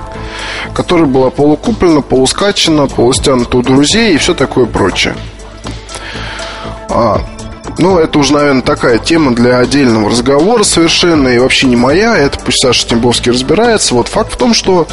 [0.74, 5.16] Которая была полукуплена, полускачена, полустянута у друзей и все такое прочее
[6.90, 7.22] а,
[7.80, 12.18] ну, это уже, наверное, такая тема для отдельного разговора совершенно и вообще не моя.
[12.18, 13.94] Это пусть Саша Тимбовский разбирается.
[13.94, 14.88] Вот факт в том, что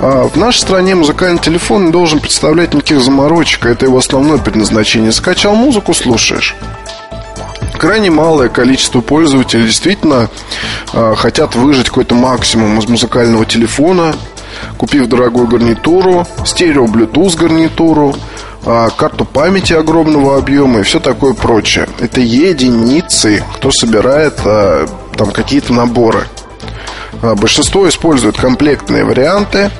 [0.00, 3.66] э, в нашей стране музыкальный телефон не должен представлять никаких заморочек.
[3.66, 5.12] Это его основное предназначение.
[5.12, 6.54] Скачал музыку, слушаешь
[7.76, 10.30] крайне малое количество пользователей действительно
[10.94, 14.14] э, хотят выжить какой-то максимум из музыкального телефона,
[14.76, 18.14] купив дорогую гарнитуру, стерео Bluetooth гарнитуру,
[18.64, 21.88] э, карту памяти огромного объема и все такое прочее.
[22.00, 24.86] Это единицы, кто собирает э,
[25.16, 26.26] там какие-то наборы.
[27.22, 29.70] Э, большинство используют комплектные варианты,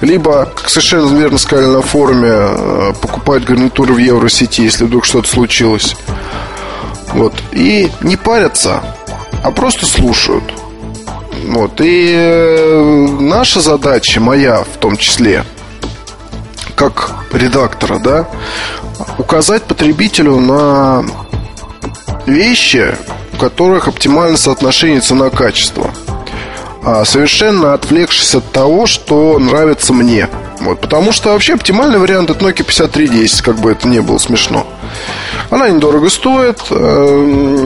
[0.00, 5.96] либо, как совершенно верно сказали на форуме, покупают гарнитуры в Евросети, если вдруг что-то случилось.
[7.12, 7.34] Вот.
[7.52, 8.82] И не парятся,
[9.42, 10.44] а просто слушают.
[11.46, 11.80] Вот.
[11.80, 15.44] И э, наша задача, моя в том числе,
[16.74, 18.28] как редактора, да,
[19.18, 21.04] указать потребителю на
[22.26, 22.94] вещи,
[23.32, 25.90] у которых оптимальное соотношение цена-качество.
[26.82, 30.28] А совершенно отвлекшись от того, что нравится мне.
[30.60, 34.66] Вот, потому что вообще оптимальный вариант это Nokia 5310, как бы это ни было смешно.
[35.50, 36.74] Она недорого стоит, э,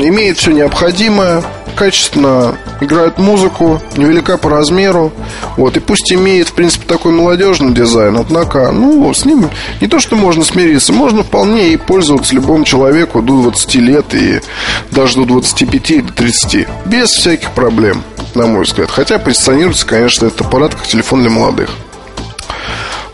[0.02, 1.42] имеет все необходимое,
[1.76, 5.12] качественно играет музыку, невелика по размеру.
[5.56, 9.48] Вот, и пусть имеет, в принципе, такой молодежный дизайн, однако, ну, с ним
[9.80, 14.40] не то, что можно смириться, можно вполне и пользоваться любому человеку до 20 лет и
[14.90, 16.66] даже до 25 или 30.
[16.86, 18.02] Без всяких проблем,
[18.34, 18.90] на мой взгляд.
[18.90, 21.70] Хотя позиционируется, конечно, этот аппарат как телефон для молодых.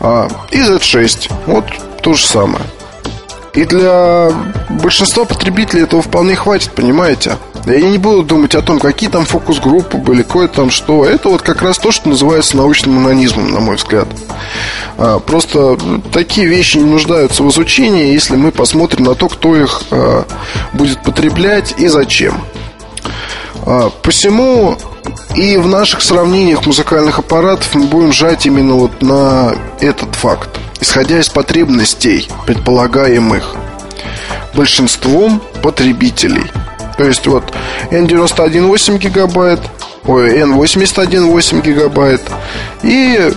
[0.05, 1.31] А, и Z6.
[1.47, 1.65] Вот
[2.03, 2.63] то же самое.
[3.55, 4.31] И для
[4.69, 7.37] большинства потребителей этого вполне хватит, понимаете?
[7.65, 11.05] Я не буду думать о том, какие там фокус-группы были, кое там что.
[11.05, 14.07] Это вот как раз то, что называется научным анонизмом, на мой взгляд.
[14.99, 15.75] А, просто
[16.13, 20.25] такие вещи не нуждаются в изучении, если мы посмотрим на то, кто их а,
[20.73, 22.39] будет потреблять и зачем.
[23.65, 24.77] А, посему
[25.35, 30.49] и в наших сравнениях музыкальных аппаратов мы будем жать именно вот на этот факт
[30.85, 33.55] исходя из потребностей, предполагаемых
[34.53, 36.51] большинством потребителей.
[36.97, 37.53] То есть вот
[37.91, 39.59] N91 8 гигабайт,
[40.05, 42.21] ой, N81 8 гигабайт
[42.83, 43.31] и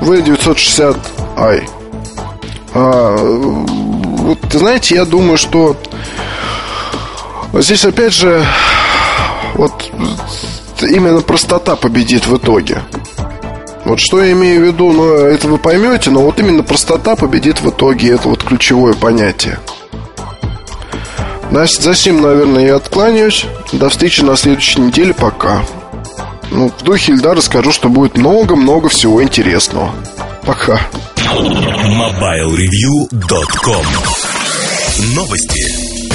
[0.00, 1.68] V960i.
[2.74, 5.76] А, вот, знаете, я думаю, что
[7.52, 8.44] здесь опять же
[9.54, 9.90] вот
[10.86, 12.82] именно простота победит в итоге.
[13.84, 17.60] Вот что я имею в виду, ну, это вы поймете, но вот именно простота победит
[17.60, 19.58] в итоге, это вот ключевое понятие.
[21.52, 23.44] За сим, наверное, я откланяюсь.
[23.72, 25.12] До встречи на следующей неделе.
[25.12, 25.64] Пока.
[26.50, 29.94] Ну, в духе льда расскажу, что будет много-много всего интересного.
[30.46, 30.80] Пока.
[31.16, 33.86] MobileReview.com
[35.14, 36.11] Новости.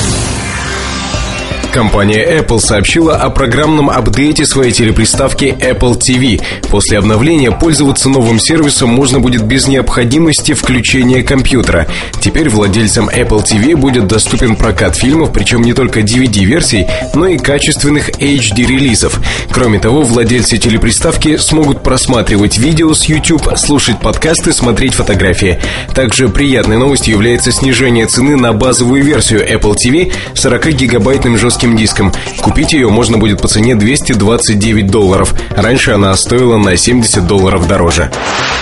[1.78, 6.42] Компания Apple сообщила о программном апдейте своей телеприставки Apple TV.
[6.72, 11.86] После обновления пользоваться новым сервисом можно будет без необходимости включения компьютера.
[12.20, 18.10] Теперь владельцам Apple TV будет доступен прокат фильмов, причем не только DVD-версий, но и качественных
[18.10, 19.20] HD-релизов.
[19.52, 25.60] Кроме того, владельцы телеприставки смогут просматривать видео с YouTube, слушать подкасты, смотреть фотографии.
[25.94, 32.12] Также приятной новостью является снижение цены на базовую версию Apple TV 40-гигабайтным жестким жестким диском.
[32.42, 35.34] Купить ее можно будет по цене 229 долларов.
[35.56, 38.10] Раньше она стоила на 70 долларов дороже.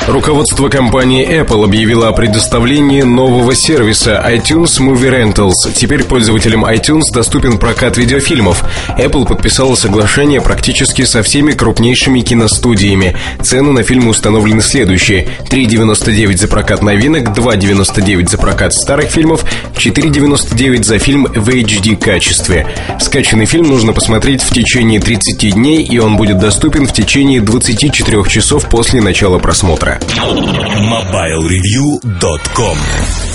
[0.07, 5.73] Руководство компании Apple объявило о предоставлении нового сервиса iTunes Movie Rentals.
[5.73, 8.63] Теперь пользователям iTunes доступен прокат видеофильмов.
[8.99, 13.17] Apple подписала соглашение практически со всеми крупнейшими киностудиями.
[13.41, 15.27] Цены на фильмы установлены следующие.
[15.49, 19.43] 3,99 за прокат новинок, 2,99 за прокат старых фильмов,
[19.75, 22.67] 4,99 за фильм в HD качестве.
[22.99, 28.23] Скачанный фильм нужно посмотреть в течение 30 дней, и он будет доступен в течение 24
[28.25, 29.99] часов после начала просмотра.
[30.01, 32.77] MobileReview.com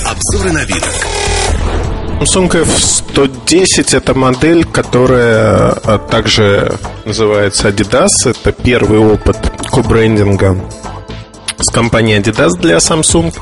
[0.06, 0.84] Обзоры на вид.
[2.20, 8.08] Samsung F110 это модель, которая а, также называется Adidas.
[8.26, 9.38] Это первый опыт
[9.70, 10.56] кобрендинга
[11.58, 13.34] с компанией Adidas для Samsung.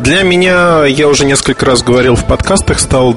[0.00, 3.16] Для меня, я уже несколько раз говорил в подкастах, стал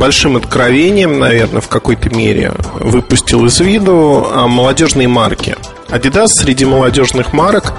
[0.00, 5.56] большим откровением, наверное, в какой-то мере выпустил из виду а, молодежные марки.
[5.90, 7.74] Adidas среди молодежных марок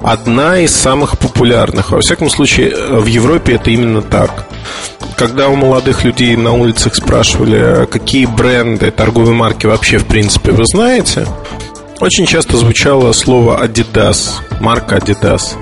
[0.00, 1.92] одна из самых популярных.
[1.92, 4.46] Во всяком случае, в Европе это именно так.
[5.16, 10.64] Когда у молодых людей на улицах спрашивали, какие бренды, торговые марки вообще в принципе вы
[10.66, 11.26] знаете,
[12.00, 15.54] очень часто звучало слово Adidas, марка Adidas.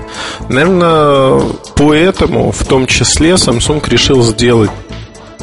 [0.49, 1.43] Наверное,
[1.75, 4.71] поэтому в том числе Samsung решил сделать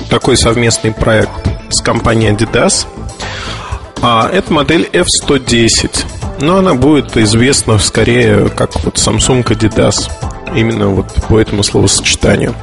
[0.08, 1.30] такой совместный проект
[1.70, 2.86] с компанией Adidas.
[4.00, 6.40] А это модель F110.
[6.40, 10.10] Но она будет известна скорее как вот Samsung Adidas.
[10.54, 12.54] Именно вот по этому словосочетанию.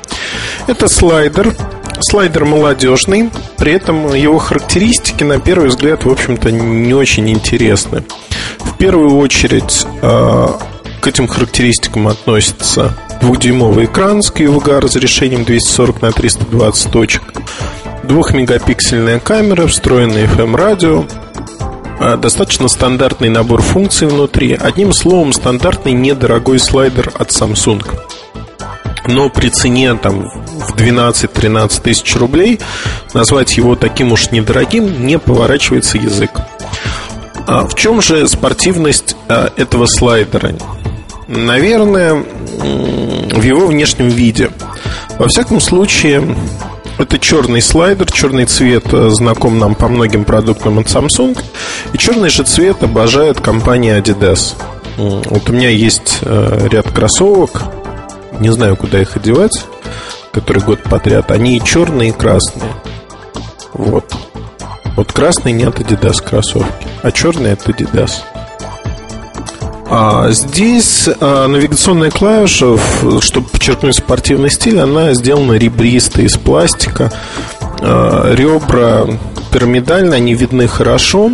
[0.68, 1.54] Это слайдер.
[2.02, 8.04] Слайдер молодежный, при этом его характеристики, на первый взгляд, в общем-то, не очень интересны.
[8.60, 10.60] В первую очередь а,
[11.06, 17.22] к этим характеристикам относится двухдюймовый экран с QVGA разрешением 240 на 320 точек,
[18.02, 21.06] двухмегапиксельная камера, встроенный FM-радио,
[22.00, 24.54] а, достаточно стандартный набор функций внутри.
[24.54, 27.86] Одним словом, стандартный недорогой слайдер от Samsung.
[29.06, 32.60] Но при цене там, в 12-13 тысяч рублей
[33.14, 36.32] назвать его таким уж недорогим не поворачивается язык.
[37.46, 40.56] А в чем же спортивность а, этого слайдера?
[41.28, 44.52] Наверное, в его внешнем виде.
[45.18, 46.36] Во всяком случае,
[46.98, 51.38] это черный слайдер, черный цвет э, знаком нам по многим продуктам от Samsung.
[51.94, 54.56] И черный же цвет обожает компания Adidas.
[54.98, 57.64] Вот у меня есть э, ряд кроссовок,
[58.40, 59.66] не знаю, куда их одевать,
[60.32, 61.32] который год подряд.
[61.32, 62.72] Они и черные, и красные.
[63.74, 64.14] Вот.
[64.96, 68.22] Вот красный не от Adidas кроссовки, а черный от Adidas.
[69.88, 72.78] А здесь а, навигационная клавиша,
[73.22, 77.12] чтобы подчеркнуть спортивный стиль, она сделана ребристой из пластика.
[77.82, 79.06] А, ребра
[79.52, 81.32] пирамидальные, они видны хорошо.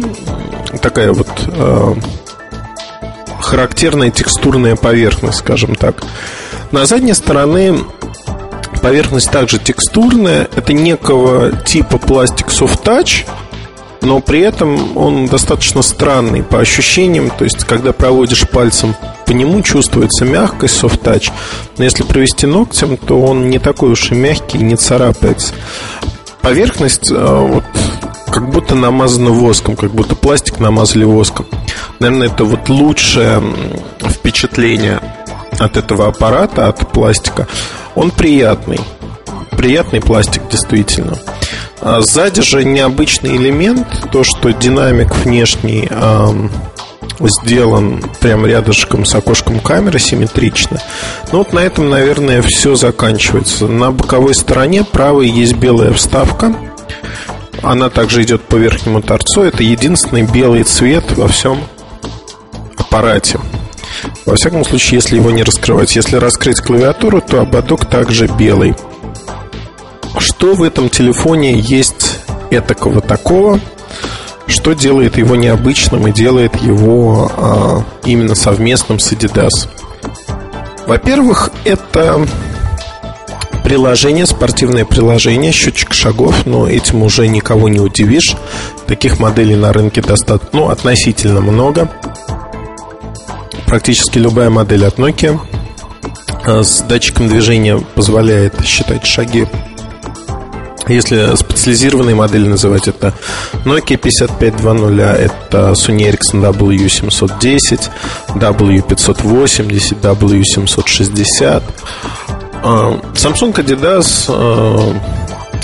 [0.81, 1.95] Такая вот а,
[3.39, 6.03] характерная текстурная поверхность, скажем так.
[6.71, 7.75] На задней стороне
[8.81, 10.49] поверхность также текстурная.
[10.55, 13.25] Это некого типа пластик soft touch–
[14.01, 17.29] но при этом он достаточно странный по ощущениям.
[17.29, 18.95] То есть, когда проводишь пальцем
[19.25, 21.31] по нему, чувствуется мягкость, soft touch.
[21.77, 25.53] Но если провести ногтем, то он не такой уж и мягкий, не царапается.
[26.41, 27.63] Поверхность э, вот
[28.31, 31.45] как будто намазана воском, как будто пластик намазали воском.
[31.99, 33.43] Наверное, это вот лучшее
[33.99, 34.99] впечатление
[35.59, 37.47] от этого аппарата, от пластика.
[37.93, 38.79] Он приятный.
[39.51, 41.17] Приятный пластик, действительно.
[41.81, 46.51] А сзади же необычный элемент, то, что динамик внешний эм,
[47.19, 50.79] сделан прямо рядышком с окошком камеры симметрично.
[51.31, 53.67] Ну вот на этом, наверное, все заканчивается.
[53.67, 56.55] На боковой стороне правой есть белая вставка.
[57.63, 59.41] Она также идет по верхнему торцу.
[59.41, 61.59] Это единственный белый цвет во всем
[62.77, 63.39] аппарате.
[64.25, 65.95] Во всяком случае, если его не раскрывать.
[65.95, 68.75] Если раскрыть клавиатуру, то ободок также белый.
[70.17, 73.59] Что в этом телефоне есть этакого такого,
[74.47, 79.69] что делает его необычным и делает его а, именно совместным с Adidas?
[80.85, 82.25] Во-первых, это
[83.63, 88.35] приложение, спортивное приложение, счетчик шагов, но этим уже никого не удивишь.
[88.87, 91.89] Таких моделей на рынке достаточно, ну, относительно много.
[93.67, 95.39] Практически любая модель от Nokia
[96.45, 99.47] а, с датчиком движения позволяет считать шаги
[100.87, 103.13] если специализированные модели называть, это
[103.65, 107.89] Nokia 5520, это Sony Ericsson W710,
[108.35, 111.63] W580, W760.
[112.63, 114.93] Samsung Adidas а,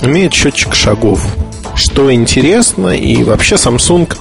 [0.03, 1.27] имеет счетчик шагов.
[1.77, 4.11] что интересно, и вообще Samsung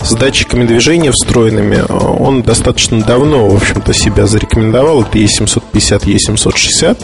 [0.00, 5.02] с датчиками движения встроенными, он достаточно давно, в общем-то, себя зарекомендовал.
[5.02, 6.98] Это E750, E760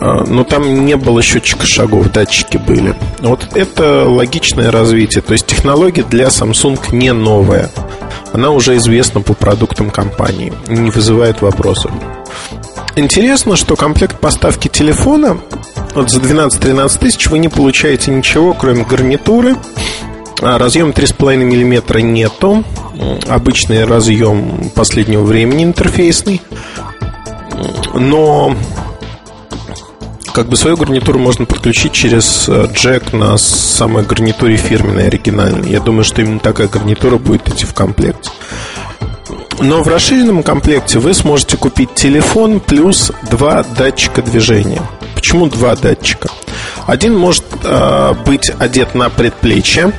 [0.00, 2.94] но там не было счетчика шагов, датчики были.
[3.20, 5.22] Вот это логичное развитие.
[5.22, 7.70] То есть технология для Samsung не новая.
[8.32, 11.90] Она уже известна по продуктам компании, не вызывает вопросов.
[12.96, 15.38] Интересно, что комплект поставки телефона
[15.94, 19.56] вот за 12-13 тысяч вы не получаете ничего, кроме гарнитуры.
[20.40, 22.64] А разъем 3,5 мм нету.
[23.28, 26.40] Обычный разъем последнего времени интерфейсный.
[27.94, 28.54] Но
[30.38, 35.68] как бы свою гарнитуру можно подключить через э, джек на самой гарнитуре фирменной, оригинальной.
[35.68, 38.30] Я думаю, что именно такая гарнитура будет идти в комплекте.
[39.58, 44.80] Но в расширенном комплекте вы сможете купить телефон плюс два датчика движения.
[45.16, 46.28] Почему два датчика?
[46.86, 49.92] Один может э, быть одет на предплечье,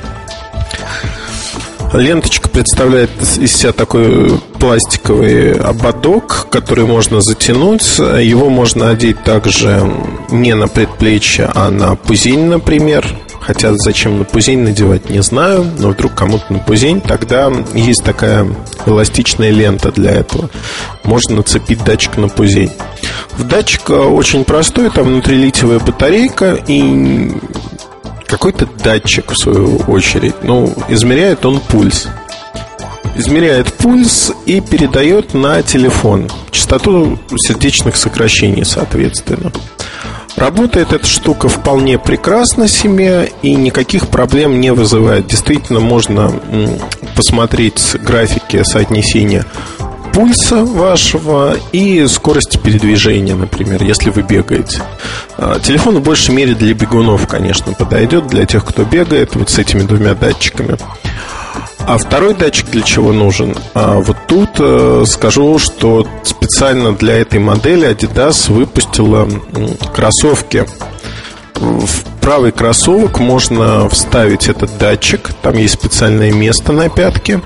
[1.92, 7.98] Ленточка представляет из себя такой пластиковый ободок, который можно затянуть.
[7.98, 9.82] Его можно одеть также
[10.30, 13.06] не на предплечье, а на пузень, например.
[13.40, 15.66] Хотя зачем на пузень надевать, не знаю.
[15.78, 18.46] Но вдруг кому-то на пузень, тогда есть такая
[18.86, 20.48] эластичная лента для этого.
[21.02, 22.70] Можно нацепить датчик на пузень.
[23.36, 27.32] В датчик очень простой, там внутри литиевая батарейка и
[28.30, 30.34] какой-то датчик, в свою очередь.
[30.42, 32.06] Ну, измеряет он пульс.
[33.16, 39.52] Измеряет пульс и передает на телефон частоту сердечных сокращений, соответственно.
[40.36, 45.26] Работает эта штука вполне прекрасно себе и никаких проблем не вызывает.
[45.26, 46.32] Действительно, можно
[47.16, 49.44] посмотреть графики соотнесения
[50.12, 54.82] пульса вашего и скорости передвижения, например, если вы бегаете.
[55.36, 59.58] А, телефон в большей мере для бегунов, конечно, подойдет, для тех, кто бегает вот с
[59.58, 60.76] этими двумя датчиками.
[61.86, 63.54] А второй датчик для чего нужен?
[63.74, 69.28] А вот тут э, скажу, что специально для этой модели Adidas выпустила
[69.94, 70.66] кроссовки.
[71.54, 75.30] В правый кроссовок можно вставить этот датчик.
[75.42, 77.40] Там есть специальное место на пятке.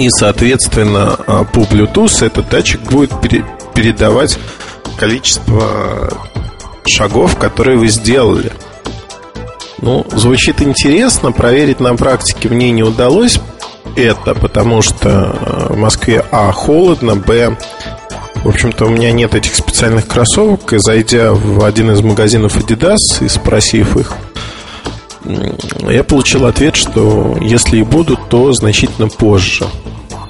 [0.00, 3.10] И, соответственно, а, по Bluetooth этот датчик будет
[3.74, 4.38] передавать
[4.96, 6.10] количество
[6.88, 8.50] шагов, которые вы сделали.
[9.82, 13.40] Ну, звучит интересно, проверить на практике мне не удалось
[13.94, 17.58] это, потому что а, в Москве А холодно, Б
[18.42, 23.22] в общем-то, у меня нет этих специальных кроссовок, и зайдя в один из магазинов Adidas
[23.22, 24.14] и спросив их,
[25.88, 29.66] я получил ответ, что если и будут, то значительно позже.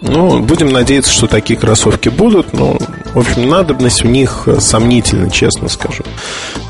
[0.03, 2.79] Ну, будем надеяться, что такие кроссовки будут, но,
[3.15, 6.05] в общем, надобность в них сомнительна, честно скажу.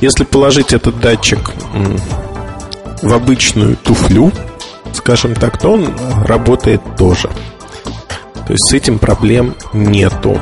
[0.00, 1.52] Если положить этот датчик
[3.02, 4.32] в обычную туфлю,
[4.92, 5.94] скажем так, то он
[6.24, 7.30] работает тоже.
[8.46, 10.40] То есть с этим проблем нету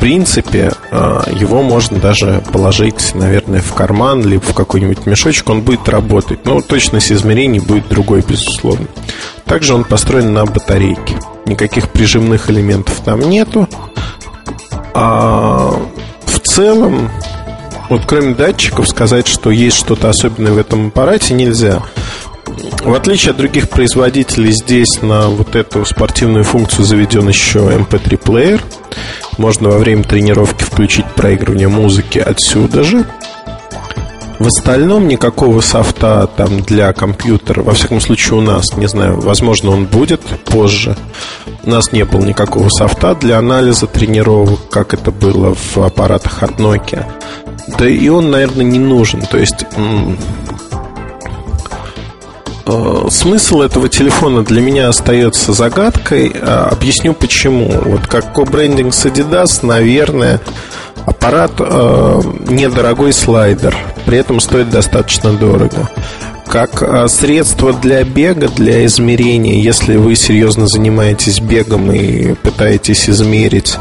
[0.00, 5.88] принципе, а, его можно даже положить, наверное, в карман, либо в какой-нибудь мешочек, он будет
[5.88, 6.44] работать.
[6.44, 8.86] Но точность измерений будет другой, безусловно.
[9.44, 11.16] Также он построен на батарейке.
[11.46, 13.68] Никаких прижимных элементов там нету.
[14.94, 15.78] А
[16.24, 17.10] в целом,
[17.88, 21.82] вот кроме датчиков, сказать, что есть что-то особенное в этом аппарате, нельзя.
[22.84, 28.62] В отличие от других производителей, здесь на вот эту спортивную функцию заведен еще MP3-плеер.
[29.38, 33.06] Можно во время тренировки включить проигрывание музыки отсюда же.
[34.38, 39.70] В остальном никакого софта там для компьютера, во всяком случае у нас, не знаю, возможно
[39.70, 40.96] он будет позже.
[41.62, 46.52] У нас не было никакого софта для анализа тренировок, как это было в аппаратах от
[46.52, 47.04] Nokia.
[47.78, 49.20] Да и он, наверное, не нужен.
[49.20, 49.66] То есть
[53.10, 56.32] смысл этого телефона для меня остается загадкой.
[56.34, 57.70] Э, объясню почему.
[57.70, 60.40] Вот как ко-брендинг с Adidas, наверное,
[61.06, 65.88] аппарат э, недорогой слайдер, при этом стоит достаточно дорого.
[66.46, 73.76] Как э, средство для бега, для измерения, если вы серьезно занимаетесь бегом и пытаетесь измерить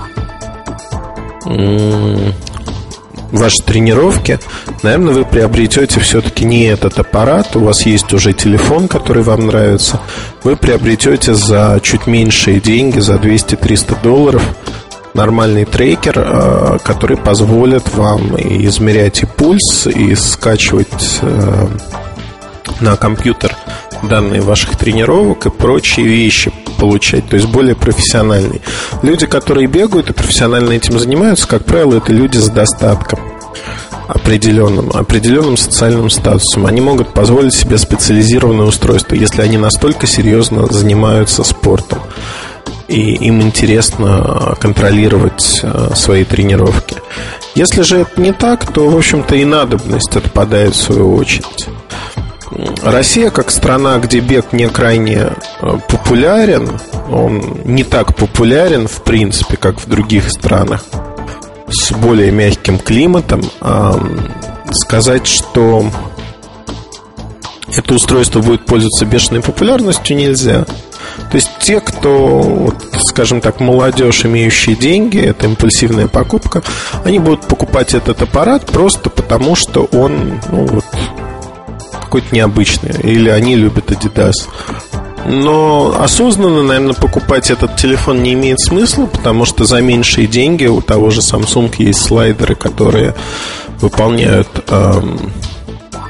[3.31, 4.39] ваши тренировки,
[4.83, 9.99] наверное, вы приобретете все-таки не этот аппарат, у вас есть уже телефон, который вам нравится,
[10.43, 14.43] вы приобретете за чуть меньшие деньги, за 200-300 долларов,
[15.13, 21.67] нормальный трекер, э, который позволит вам и измерять и пульс, и скачивать э,
[22.79, 23.55] на компьютер
[24.03, 28.61] данные ваших тренировок и прочие вещи получать, то есть более профессиональный.
[29.01, 33.19] Люди, которые бегают и профессионально этим занимаются, как правило, это люди с достатком.
[34.07, 36.65] определенным, определенным социальным статусом.
[36.65, 41.99] Они могут позволить себе специализированное устройство, если они настолько серьезно занимаются спортом
[42.89, 46.97] и им интересно контролировать э, свои тренировки.
[47.55, 51.67] Если же это не так, то, в общем-то, и надобность отпадает в свою очередь.
[52.83, 55.31] Россия, как страна, где бег не крайне
[55.61, 56.79] э, популярен,
[57.09, 60.83] он не так популярен, в принципе, как в других странах
[61.69, 63.43] с более мягким климатом,
[64.71, 65.85] сказать, что
[67.75, 70.65] это устройство будет пользоваться бешеной популярностью нельзя.
[71.31, 72.73] То есть те, кто,
[73.05, 76.63] скажем так, молодежь, имеющие деньги, это импульсивная покупка,
[77.03, 80.85] они будут покупать этот аппарат просто потому, что он ну, вот,
[82.09, 82.95] какой-то необычный.
[83.03, 84.33] Или они любят Adidas.
[85.25, 90.81] Но осознанно, наверное, покупать этот телефон не имеет смысла, потому что за меньшие деньги у
[90.81, 93.13] того же Samsung есть слайдеры, которые
[93.79, 95.31] выполняют эм,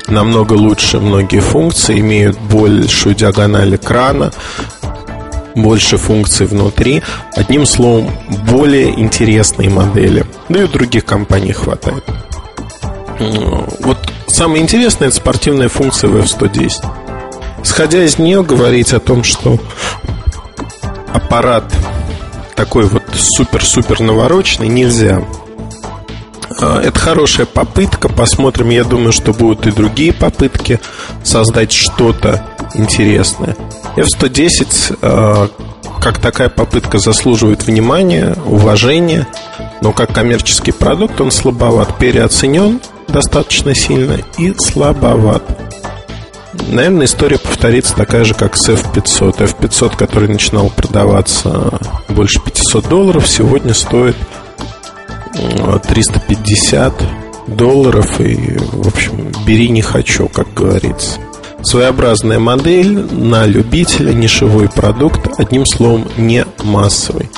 [0.08, 4.32] намного лучше многие функции, имеют большую диагональ экрана,
[5.54, 7.04] больше функций внутри.
[7.36, 8.10] Одним словом,
[8.50, 10.26] более интересные модели.
[10.48, 12.06] Да и у других компаний хватает.
[13.20, 13.98] Вот
[14.28, 16.86] самое интересное это спортивная функция в F110.
[17.64, 19.60] Сходя из нее, говорить о том, что
[21.14, 21.66] аппарат
[22.56, 25.22] такой вот супер-супер навороченный нельзя.
[26.62, 28.10] А, это хорошая попытка.
[28.10, 28.70] Посмотрим.
[28.70, 30.80] Я думаю, что будут и другие попытки
[31.24, 33.56] создать что-то интересное.
[33.96, 35.50] F-110 а,
[36.02, 39.28] как такая попытка заслуживает внимания, уважения,
[39.82, 45.44] но как коммерческий продукт он слабоват, переоценен достаточно сильно и слабоват.
[46.68, 49.38] Наверное, история повторится такая же, как с F500.
[49.38, 51.80] F500, который начинал продаваться
[52.10, 54.16] больше 500 долларов, сегодня стоит
[55.88, 56.94] 350
[57.48, 58.20] долларов.
[58.20, 61.20] И, в общем, бери не хочу, как говорится.
[61.64, 67.30] Своеобразная модель на любителя, нишевой продукт, одним словом, не массовый.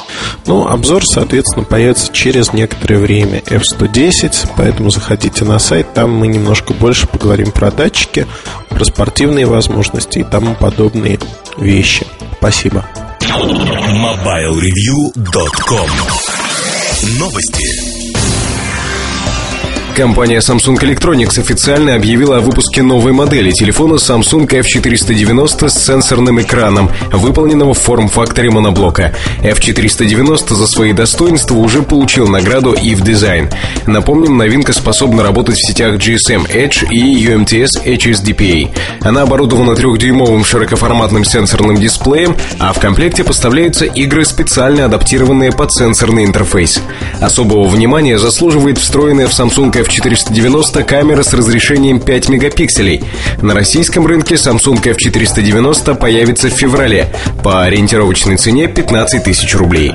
[0.46, 6.74] Ну, обзор, соответственно, появится через некоторое время F110, поэтому заходите на сайт, там мы немножко
[6.74, 8.26] больше поговорим про датчики,
[8.70, 11.20] про спортивные возможности и тому подобные
[11.58, 12.06] вещи.
[12.38, 12.86] Спасибо.
[13.22, 15.90] MobileReview.com
[17.20, 17.91] Новости.
[19.96, 26.89] Компания Samsung Electronics официально объявила о выпуске новой модели телефона Samsung F490 с сенсорным экраном,
[27.12, 29.14] выполненного в форм-факторе моноблока.
[29.44, 33.54] F490 за свои достоинства уже получил награду EVE Design.
[33.86, 38.70] Напомним, новинка способна работать в сетях GSM Edge и UMTS HSDPA.
[39.02, 46.24] Она оборудована трехдюймовым широкоформатным сенсорным дисплеем, а в комплекте поставляются игры, специально адаптированные под сенсорный
[46.24, 46.82] интерфейс.
[47.20, 53.04] Особого внимания заслуживает встроенная в Samsung F490 камера с разрешением 5 мегапикселей.
[53.42, 57.08] На российском рынке Samsung F490 появится в феврале
[57.44, 59.94] по ориентировочной цене 15 тысяч рублей.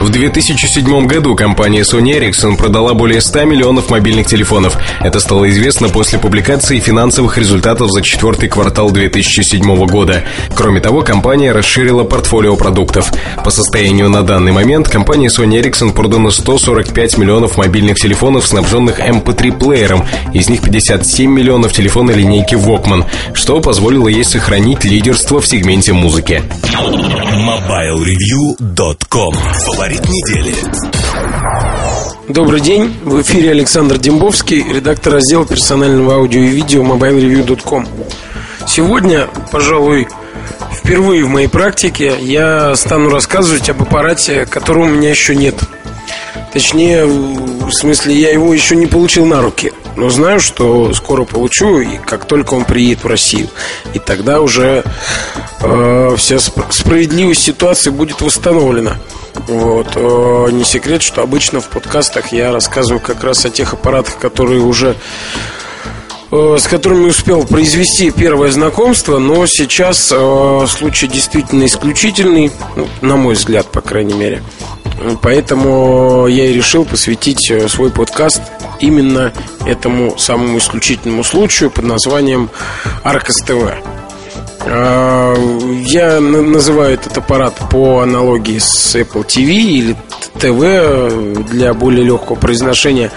[0.00, 4.78] В 2007 году компания Sony Ericsson продала более 100 миллионов мобильных телефонов.
[5.00, 10.22] Это стало известно после публикации финансовых результатов за четвертый квартал 2007 года.
[10.54, 13.12] Кроме того, компания расширила портфолио продуктов.
[13.42, 20.04] По состоянию на данный момент компания Sony Ericsson продано 145 миллионов мобильных телефонов, снабженных MP3-плеером,
[20.34, 23.04] из них 57 миллионов телефона линейки Walkman,
[23.34, 26.42] что позволило ей сохранить лидерство в сегменте музыки.
[27.34, 30.54] MobileReview.com Фаворит недели.
[32.28, 37.88] Добрый день, в эфире Александр Дембовский, редактор раздела персонального аудио и видео mobilereview.com.
[38.66, 40.08] Сегодня, пожалуй,
[40.72, 45.54] впервые в моей практике я стану рассказывать об аппарате, которого у меня еще нет.
[46.52, 47.06] Точнее,
[47.68, 49.72] в смысле, я его еще не получил на руки.
[49.96, 53.48] Но знаю, что скоро получу, и как только он приедет в Россию.
[53.94, 54.84] И тогда уже
[55.60, 58.98] э, вся справедливость ситуации будет восстановлена.
[59.46, 59.88] Вот.
[59.96, 64.60] Э, не секрет, что обычно в подкастах я рассказываю как раз о тех аппаратах, которые
[64.60, 64.96] уже
[66.30, 73.16] э, с которыми успел произвести первое знакомство, но сейчас э, случай действительно исключительный, ну, на
[73.16, 74.42] мой взгляд, по крайней мере.
[75.22, 78.42] Поэтому я и решил посвятить э, свой подкаст
[78.80, 79.32] именно
[79.66, 82.50] этому самому исключительному случаю под названием
[83.02, 83.74] Аркас ТВ.
[84.70, 85.34] А,
[85.86, 89.96] я называю этот аппарат по аналогии с Apple TV или
[90.38, 93.10] ТВ для более легкого произношения.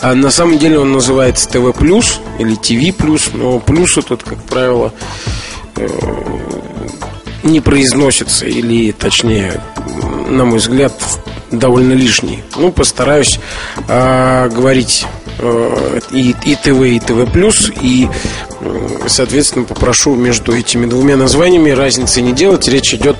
[0.00, 4.38] А на самом деле он называется ТВ плюс или ТВ плюс, но плюс этот, как
[4.44, 4.92] правило,
[5.76, 5.88] э,
[7.48, 9.60] не произносится или, точнее,
[10.28, 10.92] на мой взгляд,
[11.50, 12.42] довольно лишний.
[12.56, 13.40] Ну, постараюсь
[13.88, 15.06] э, говорить
[15.38, 18.08] э, и, и ТВ, и ТВ+, и,
[19.06, 22.68] соответственно, попрошу между этими двумя названиями разницы не делать.
[22.68, 23.16] Речь идет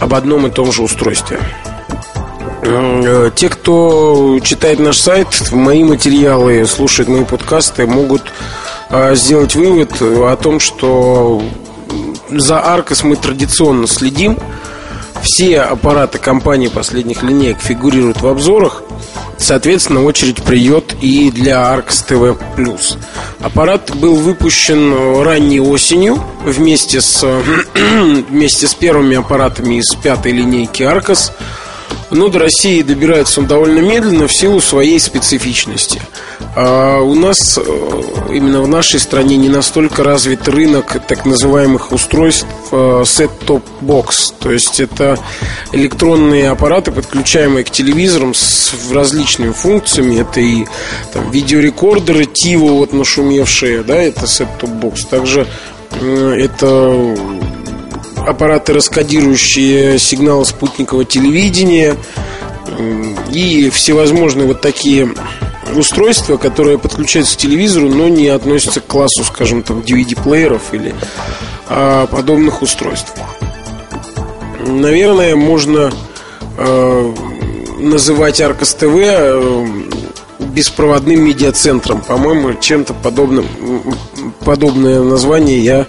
[0.00, 1.38] об одном и том же устройстве.
[2.62, 8.22] Э, те, кто читает наш сайт, мои материалы, слушает мои подкасты, могут
[8.90, 11.42] э, сделать вывод о том, что
[12.40, 14.38] за Аркос мы традиционно следим.
[15.22, 18.82] Все аппараты компании последних линеек фигурируют в обзорах.
[19.38, 22.36] Соответственно, очередь придет и для Arcos TV+.
[23.40, 27.24] Аппарат был выпущен ранней осенью вместе с,
[28.28, 31.32] вместе с первыми аппаратами из пятой линейки Arcos.
[32.10, 36.00] Но до России добирается он довольно медленно в силу своей специфичности.
[36.54, 42.46] А у нас э, именно в нашей стране не настолько развит рынок так называемых устройств
[42.70, 44.34] э, set-top box.
[44.38, 45.18] То есть это
[45.72, 50.20] электронные аппараты, подключаемые к телевизорам с различными функциями.
[50.20, 50.66] Это и
[51.14, 55.06] там, видеорекордеры, TiVo вот нашумевшие, да, это set-top box.
[55.08, 55.46] Также
[56.00, 57.16] это
[58.26, 61.96] аппараты, раскодирующие сигналы спутникового телевидения
[63.30, 65.14] и всевозможные вот такие
[65.74, 70.94] устройства, которые подключаются к телевизору, но не относятся к классу, скажем, там, DVD-плееров или
[71.68, 73.14] а, подобных устройств.
[74.66, 75.92] Наверное, можно
[76.58, 77.14] а,
[77.78, 78.94] называть Аркос ТВ
[80.38, 82.02] беспроводным медиацентром.
[82.02, 83.46] По-моему, чем-то подобным
[84.44, 85.86] подобное название я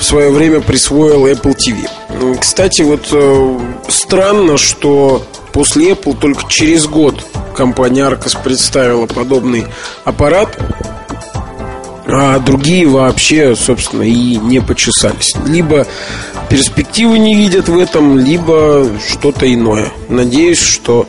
[0.00, 2.38] в свое время присвоил Apple TV.
[2.40, 5.22] Кстати, вот э, странно, что
[5.52, 7.22] после Apple только через год
[7.54, 9.66] компания Arcos представила подобный
[10.04, 10.58] аппарат,
[12.12, 15.34] а другие вообще, собственно, и не почесались.
[15.46, 15.86] Либо
[16.48, 19.92] перспективы не видят в этом, либо что-то иное.
[20.08, 21.06] Надеюсь, что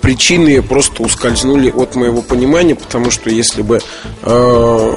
[0.00, 3.80] причины просто ускользнули от моего понимания, потому что если бы
[4.22, 4.94] э,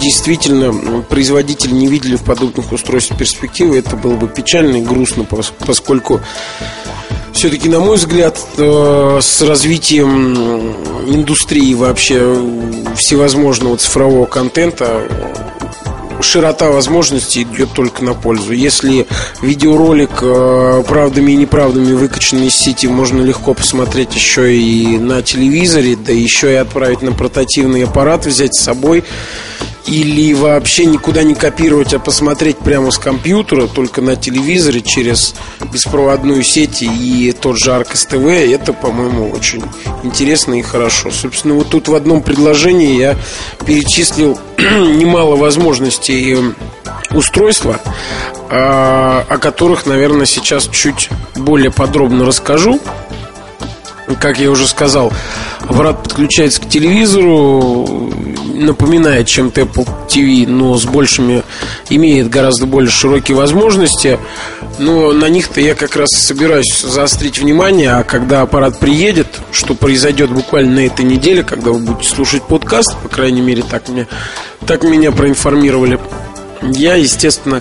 [0.00, 5.24] действительно производители не видели в подобных устройствах перспективы, это было бы печально и грустно,
[5.66, 6.20] поскольку
[7.32, 10.74] все-таки, на мой взгляд, э, с развитием
[11.06, 12.36] индустрии вообще
[12.96, 15.06] всевозможного цифрового контента
[16.22, 18.52] широта возможностей идет только на пользу.
[18.52, 19.06] Если
[19.42, 25.96] видеоролик э, правдами и неправдами выкачанный из сети можно легко посмотреть еще и на телевизоре,
[25.96, 29.04] да еще и отправить на портативный аппарат, взять с собой
[29.86, 35.34] или вообще никуда не копировать, а посмотреть прямо с компьютера, только на телевизоре через
[35.72, 39.62] беспроводную сеть и тот же Аркос ТВ, это, по-моему, очень
[40.02, 41.10] интересно и хорошо.
[41.10, 43.16] Собственно, вот тут в одном предложении я
[43.66, 46.36] перечислил немало возможностей
[47.12, 47.80] устройства,
[48.48, 52.80] а, о которых, наверное, сейчас чуть более подробно расскажу.
[54.18, 55.12] Как я уже сказал,
[55.60, 58.10] аппарат подключается к телевизору,
[58.54, 61.42] напоминает чем-то Apple TV, но с большими,
[61.88, 64.18] имеет гораздо более широкие возможности.
[64.78, 70.30] Но на них-то я как раз собираюсь заострить внимание, а когда аппарат приедет, что произойдет
[70.30, 74.06] буквально на этой неделе, когда вы будете слушать подкаст, по крайней мере, так, мне,
[74.66, 75.98] так меня проинформировали,
[76.62, 77.60] я, естественно,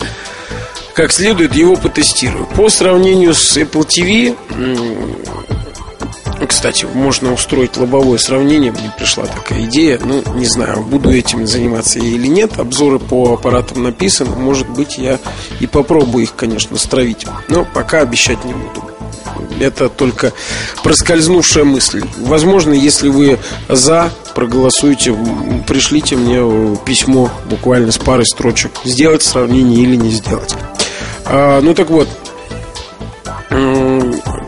[0.93, 2.45] как следует его потестирую.
[2.45, 4.35] По сравнению с Apple TV,
[6.45, 8.71] кстати, можно устроить лобовое сравнение.
[8.71, 9.99] Мне пришла такая идея.
[10.03, 12.59] Ну, не знаю, буду этим заниматься или нет.
[12.59, 14.35] Обзоры по аппаратам написаны.
[14.35, 15.19] Может быть, я
[15.59, 17.25] и попробую их, конечно, стравить.
[17.49, 18.83] Но пока обещать не буду.
[19.59, 20.31] Это только
[20.83, 22.03] проскользнувшая мысль.
[22.19, 25.13] Возможно, если вы за, проголосуйте,
[25.67, 28.71] пришлите мне письмо буквально с парой строчек.
[28.85, 30.55] Сделать сравнение или не сделать.
[31.25, 32.07] А, ну так вот,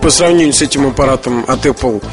[0.01, 2.03] по сравнению с этим аппаратом от Apple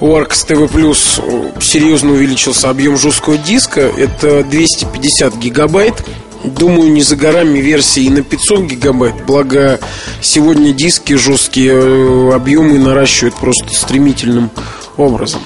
[0.00, 3.80] у Arcs TV Plus серьезно увеличился объем жесткого диска.
[3.80, 6.04] Это 250 гигабайт.
[6.42, 9.24] Думаю, не за горами версии на 500 гигабайт.
[9.24, 9.80] Благо,
[10.20, 14.50] сегодня диски жесткие э, объемы наращивают просто стремительным
[14.98, 15.40] образом.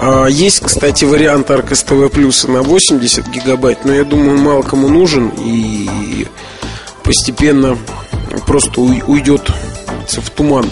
[0.00, 4.62] А, есть, кстати, вариант Arcos TV Plus на 80 гигабайт, но я думаю, он мало
[4.62, 6.26] кому нужен и
[7.04, 7.78] постепенно
[8.46, 9.50] просто уйдет
[10.08, 10.68] в туман.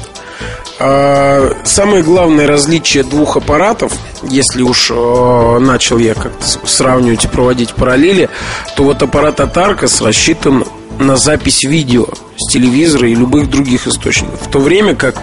[0.80, 7.74] А, самое главное различие двух аппаратов, если уж э, начал я как-то сравнивать и проводить
[7.74, 8.30] параллели,
[8.76, 10.64] то вот аппарат от Arcos рассчитан
[11.00, 12.06] на запись видео
[12.36, 14.40] с телевизора и любых других источников.
[14.42, 15.20] В то время как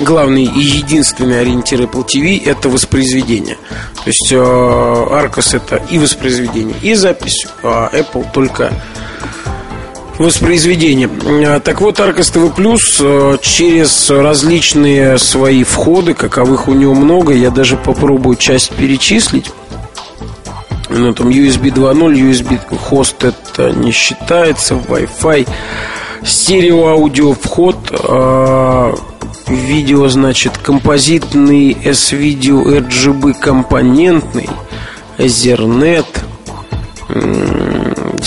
[0.00, 3.56] главный и единственный ориентир Apple TV это воспроизведение.
[4.04, 8.72] То есть э, Arcos это и воспроизведение, и запись, а Apple только
[10.18, 11.08] воспроизведения.
[11.46, 17.50] А, так вот, Arcos TV Plus через различные свои входы, каковых у него много, я
[17.50, 19.50] даже попробую часть перечислить.
[20.90, 25.46] Ну, там USB 2.0, USB хост это не считается, Wi-Fi,
[26.24, 28.94] стерео аудио вход, э,
[29.48, 34.48] видео, значит, композитный S-видео RGB компонентный,
[35.18, 36.06] Ethernet,
[37.10, 37.77] э,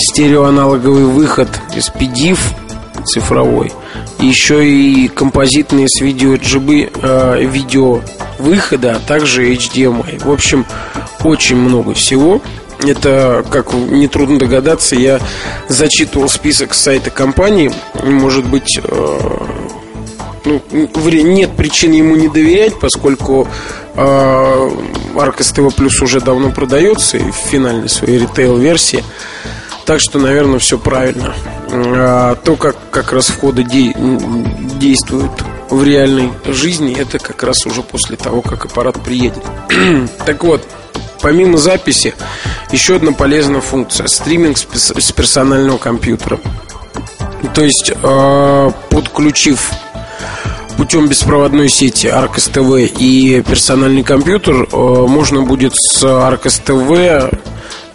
[0.02, 2.40] стереоаналоговый выход из PDIF
[3.06, 3.72] цифровой,
[4.20, 8.02] еще и композитные с видео RGB э, видео
[8.38, 10.24] выхода, а также HDMI.
[10.24, 10.66] В общем,
[11.24, 12.42] очень много всего.
[12.84, 15.20] Это, как нетрудно догадаться, я
[15.70, 17.72] зачитывал список сайта компании.
[18.04, 19.20] Может быть, э,
[20.46, 23.48] ну, нет причин ему не доверять, поскольку
[23.96, 24.00] э,
[25.16, 29.04] Arcos TV Plus уже давно продается и в финальной своей ритейл-версии.
[29.86, 31.34] Так что, наверное, все правильно.
[31.72, 33.96] А то, как, как расходы де-
[34.80, 35.32] действуют
[35.70, 39.44] в реальной жизни, это как раз уже после того, как аппарат приедет.
[40.26, 40.68] так вот,
[41.22, 42.14] помимо записи,
[42.72, 46.40] еще одна полезная функция– стриминг с персонального компьютера.
[47.54, 49.72] То есть, э, подключив
[50.78, 56.62] путем беспроводной сети Arcos TV и персональный компьютер, э, можно будет с Arcos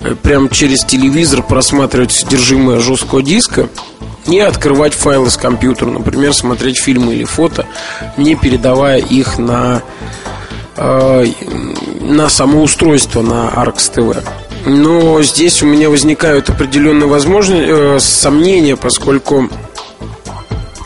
[0.00, 3.68] Э, прямо через телевизор просматривать содержимое жесткого диска
[4.26, 7.66] и открывать файлы с компьютера, например, смотреть фильмы или фото,
[8.16, 9.82] не передавая их на,
[10.76, 11.26] э,
[12.00, 14.22] на само устройство на ARX TV.
[14.66, 19.48] Но здесь у меня возникают определенные возможности, э, сомнения, поскольку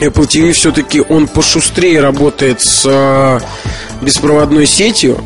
[0.00, 3.40] Apple TV все-таки он пошустрее работает с э,
[4.02, 5.18] беспроводной сетью,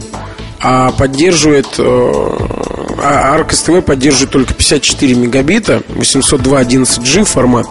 [0.60, 2.63] а поддерживает э,
[2.98, 7.66] а Arcos TV поддерживает только 54 мегабита 802.11g формат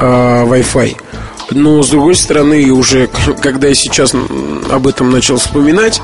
[0.00, 0.96] э, Wi-Fi
[1.50, 3.08] но с другой стороны уже
[3.40, 4.14] когда я сейчас
[4.70, 6.00] об этом начал вспоминать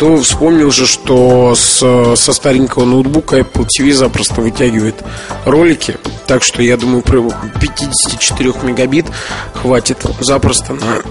[0.00, 1.78] то вспомнил же, что с,
[2.16, 4.94] со старенького ноутбука Apple TV запросто вытягивает
[5.44, 5.98] ролики.
[6.26, 9.04] Так что я думаю, 54 мегабит
[9.52, 11.02] хватит запросто на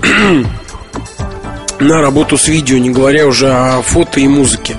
[1.79, 4.77] на работу с видео, не говоря уже о фото и музыке.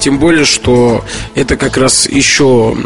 [0.00, 2.76] Тем более, что это как раз еще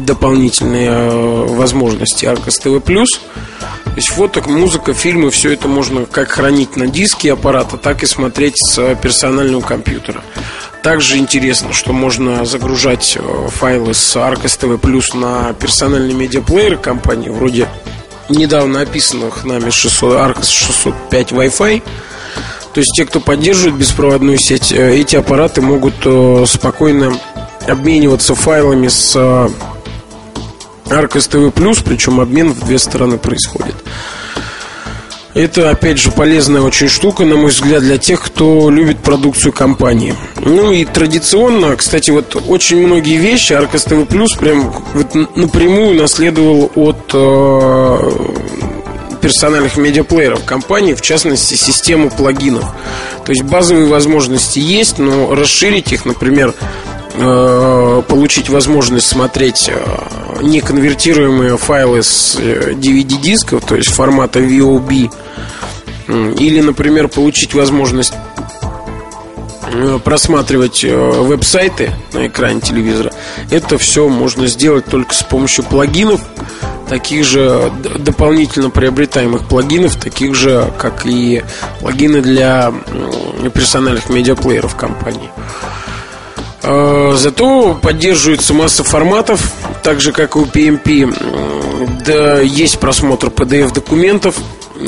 [0.00, 2.80] дополнительные э, возможности Arcos TV+.
[2.80, 8.06] То есть фото, музыка, фильмы, все это можно как хранить на диске аппарата, так и
[8.06, 10.22] смотреть с персонального компьютера.
[10.82, 17.28] Также интересно, что можно загружать э, файлы с Arcos TV Plus на персональный медиаплеер компании,
[17.28, 17.68] вроде
[18.30, 21.82] недавно описанных нами 600, Arcos 605 Wi-Fi.
[22.72, 27.18] То есть те, кто поддерживает беспроводную сеть, э, эти аппараты могут э, спокойно
[27.66, 29.48] обмениваться файлами с э,
[30.86, 33.74] Arcos TV причем обмен в две стороны происходит.
[35.32, 40.14] Это, опять же, полезная очень штука, на мой взгляд, для тех, кто любит продукцию компании.
[40.40, 46.70] Ну и традиционно, кстати, вот очень многие вещи Arcos TV Plus прям вот напрямую наследовал
[46.74, 47.14] от
[49.20, 52.64] персональных медиаплееров компании, в частности, систему плагинов.
[53.24, 56.54] То есть базовые возможности есть, но расширить их, например,
[57.14, 65.10] э, получить возможность смотреть э, неконвертируемые файлы с DVD-дисков, э, то есть формата VOB,
[66.08, 68.14] или, например, получить возможность
[70.04, 73.12] просматривать веб-сайты на экране телевизора,
[73.50, 76.20] это все можно сделать только с помощью плагинов,
[76.88, 81.42] таких же дополнительно приобретаемых плагинов, таких же, как и
[81.80, 82.72] плагины для
[83.54, 85.30] персональных медиаплееров компании.
[86.62, 89.52] А, зато поддерживается масса форматов,
[89.82, 92.04] так же как и у PMP.
[92.04, 94.34] Да, есть просмотр PDF-документов,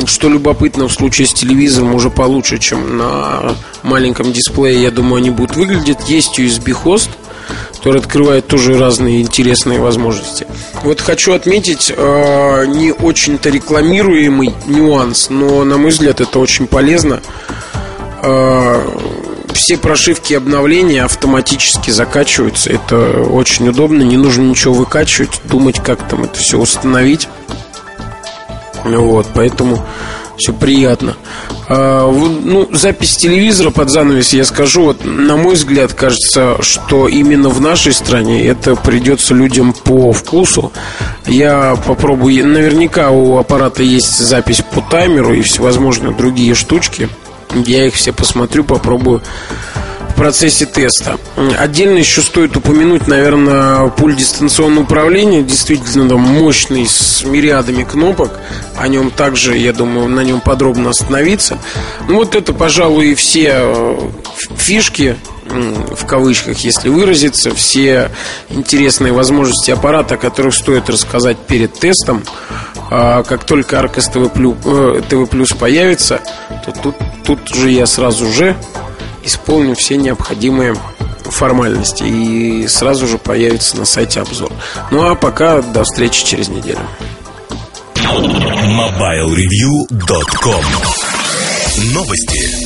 [0.06, 5.30] что любопытно в случае с телевизором уже получше, чем на маленьком дисплее, я думаю, они
[5.30, 6.08] будут выглядеть.
[6.08, 7.10] Есть USB-хост,
[7.76, 10.46] который открывает тоже разные интересные возможности.
[10.82, 17.20] Вот хочу отметить э, не очень-то рекламируемый нюанс, но, на мой взгляд, это очень полезно.
[18.22, 18.88] Э,
[19.52, 22.70] все прошивки обновления автоматически закачиваются.
[22.70, 27.28] Это очень удобно, не нужно ничего выкачивать, думать, как там это все установить.
[28.84, 29.82] Вот, поэтому
[30.36, 31.16] все приятно.
[31.68, 37.48] А, ну, запись телевизора под занавес я скажу, вот, на мой взгляд, кажется, что именно
[37.48, 40.72] в нашей стране это придется людям по вкусу.
[41.26, 47.08] Я попробую, наверняка у аппарата есть запись по таймеру и всевозможные другие штучки.
[47.54, 49.22] Я их все посмотрю, попробую
[50.10, 51.18] в процессе теста.
[51.58, 55.42] Отдельно еще стоит упомянуть, наверное, пульт дистанционного управления.
[55.42, 58.38] Действительно там мощный, с мириадами кнопок.
[58.78, 61.58] О нем также, я думаю, на нем подробно остановиться.
[62.08, 64.10] Ну вот это, пожалуй, все э,
[64.56, 65.16] фишки
[65.52, 68.10] в кавычках, если выразиться, все
[68.48, 72.22] интересные возможности аппарата, о которых стоит рассказать перед тестом.
[72.90, 76.20] А как только Arcos Plus, э, Plus появится,
[76.64, 76.94] то тут,
[77.24, 78.56] тут уже я сразу же
[79.24, 80.76] исполню все необходимые
[81.24, 84.50] формальности и сразу же появится на сайте обзор.
[84.90, 86.80] Ну а пока до встречи через неделю.
[87.96, 90.64] MobileReview.com
[91.94, 92.61] Новости.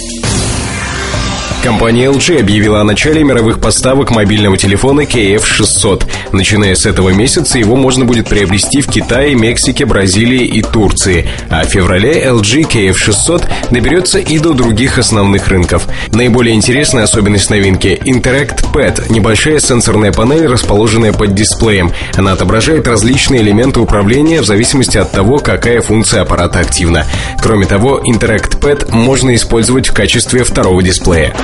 [1.67, 6.05] Компания LG объявила о начале мировых поставок мобильного телефона KF600.
[6.31, 11.29] Начиная с этого месяца его можно будет приобрести в Китае, Мексике, Бразилии и Турции.
[11.51, 15.89] А в феврале LG KF600 доберется и до других основных рынков.
[16.13, 21.91] Наиболее интересная особенность новинки– Interact Pad– небольшая сенсорная панель, расположенная под дисплеем.
[22.15, 27.07] Она отображает различные элементы управления в зависимости от того, какая функция аппарата активна.
[27.43, 31.35] Кроме того, Interact Pad можно использовать в качестве второго дисплея.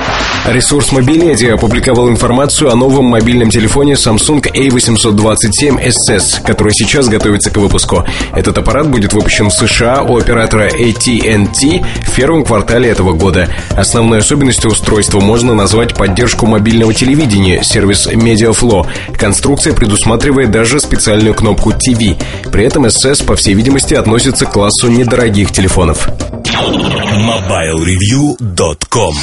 [0.45, 7.55] Ресурс Мобиледи опубликовал информацию о новом мобильном телефоне Samsung A827 SS, который сейчас готовится к
[7.57, 8.03] выпуску.
[8.35, 13.47] Этот аппарат будет выпущен в США у оператора AT&T в первом квартале этого года.
[13.77, 18.85] Основной особенностью устройства можно назвать поддержку мобильного телевидения, сервис MediaFlow.
[19.17, 22.21] Конструкция предусматривает даже специальную кнопку TV.
[22.51, 26.09] При этом SS, по всей видимости, относится к классу недорогих телефонов.
[26.43, 29.15] MobileReview.com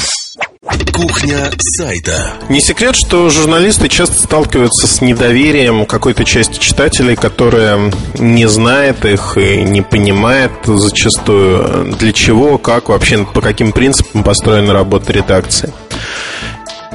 [0.93, 2.33] Кухня сайта.
[2.49, 9.39] Не секрет, что журналисты часто сталкиваются с недоверием какой-то части читателей, которая не знает их
[9.39, 15.73] и не понимает зачастую для чего, как вообще, по каким принципам построена работа редакции.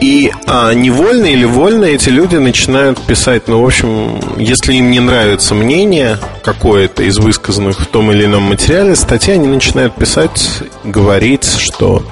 [0.01, 5.01] И а, невольно или вольно эти люди начинают писать, ну, в общем, если им не
[5.01, 11.47] нравится мнение какое-то из высказанных в том или ином материале, статьи они начинают писать, говорить,
[11.59, 12.05] что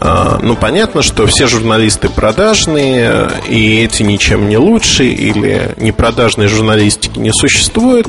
[0.00, 7.32] ну, понятно, что все журналисты продажные, и эти ничем не лучше, или непродажной журналистики не
[7.32, 8.08] существует.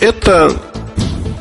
[0.00, 0.52] Это,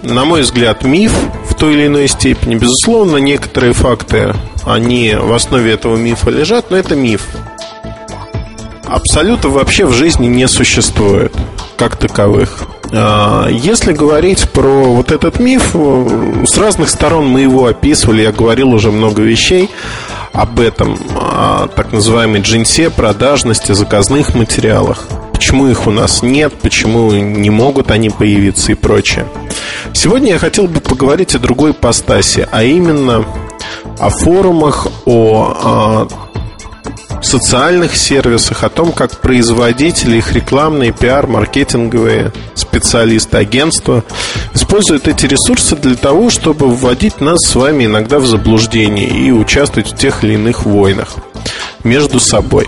[0.02, 1.14] на мой взгляд, миф
[1.48, 2.56] в той или иной степени.
[2.56, 4.34] Безусловно, некоторые факты,
[4.66, 7.28] они в основе этого мифа лежат, но это миф.
[8.86, 11.34] Абсолютно вообще в жизни не существует
[11.84, 12.60] как таковых.
[12.94, 15.76] А, если говорить про вот этот миф,
[16.46, 19.70] с разных сторон мы его описывали, я говорил уже много вещей
[20.32, 25.08] об этом, о так называемой джинсе, продажности, заказных материалах.
[25.34, 29.26] Почему их у нас нет, почему не могут они появиться и прочее.
[29.94, 33.26] Сегодня я хотел бы поговорить о другой постасе, а именно
[34.00, 36.08] о форумах, о а,
[37.22, 44.04] социальных сервисах, о том, как производители, их рекламные, пиар, маркетинговые специалисты, агентства
[44.54, 49.92] используют эти ресурсы для того, чтобы вводить нас с вами иногда в заблуждение и участвовать
[49.92, 51.16] в тех или иных войнах
[51.84, 52.68] между собой.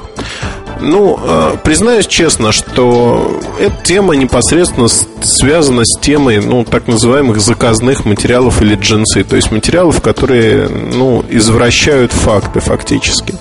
[0.82, 8.06] Ну, э, признаюсь честно, что эта тема непосредственно связана с темой, ну, так называемых заказных
[8.06, 13.36] материалов или джинсы, то есть материалов, которые, ну, извращают факты фактически.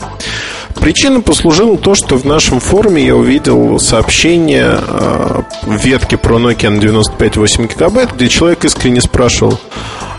[0.81, 6.71] Причиной послужило то, что в нашем форуме я увидел сообщение э, в ветке про Nokia
[6.71, 9.59] на 95,8 гигабайт, где человек искренне спрашивал,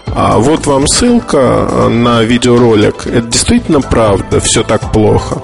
[0.07, 3.05] а вот вам ссылка э, на видеоролик.
[3.05, 5.43] Это действительно правда, все так плохо.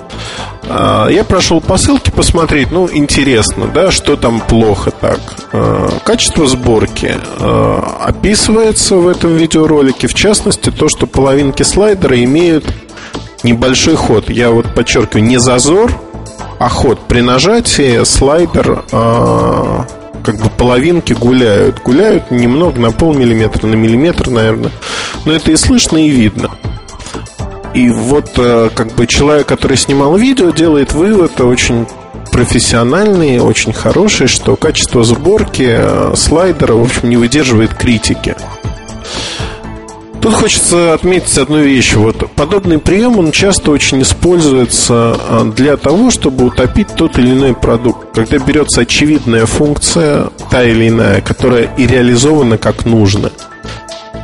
[0.70, 5.20] А, я прошел по ссылке посмотреть, ну, интересно, да, что там плохо так.
[5.52, 7.16] Э, качество сборки
[8.00, 12.66] описывается в этом видеоролике, в частности, то, что половинки слайдера имеют
[13.44, 14.30] небольшой ход.
[14.30, 15.92] Я вот подчеркиваю, не зазор,
[16.60, 17.00] а ход.
[17.08, 19.80] При нажатии слайдер э,
[20.24, 21.82] как бы половинки гуляют.
[21.84, 24.72] Гуляют немного на полмиллиметра, на миллиметр, наверное.
[25.26, 26.52] Но это и слышно, и видно.
[27.74, 31.88] И вот э, как бы человек, который снимал видео, делает вывод очень
[32.32, 38.36] профессиональный, очень хороший, что качество сборки э, слайдера, в общем, не выдерживает критики.
[40.22, 41.94] Тут хочется отметить одну вещь.
[41.96, 47.56] Вот подобный прием, он часто очень используется а, для того, чтобы утопить тот или иной
[47.56, 48.14] продукт.
[48.14, 53.32] Когда берется очевидная функция, та или иная, которая и реализована как нужно.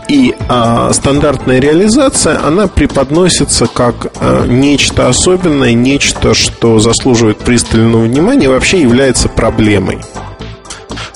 [0.07, 8.49] И а, стандартная реализация, она преподносится как а, нечто особенное, нечто, что заслуживает пристального внимания,
[8.49, 9.97] вообще является проблемой.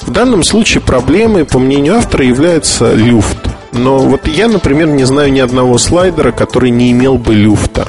[0.01, 3.50] В данном случае проблемой, по мнению автора, является люфт.
[3.71, 7.87] Но вот я, например, не знаю ни одного слайдера, который не имел бы люфта.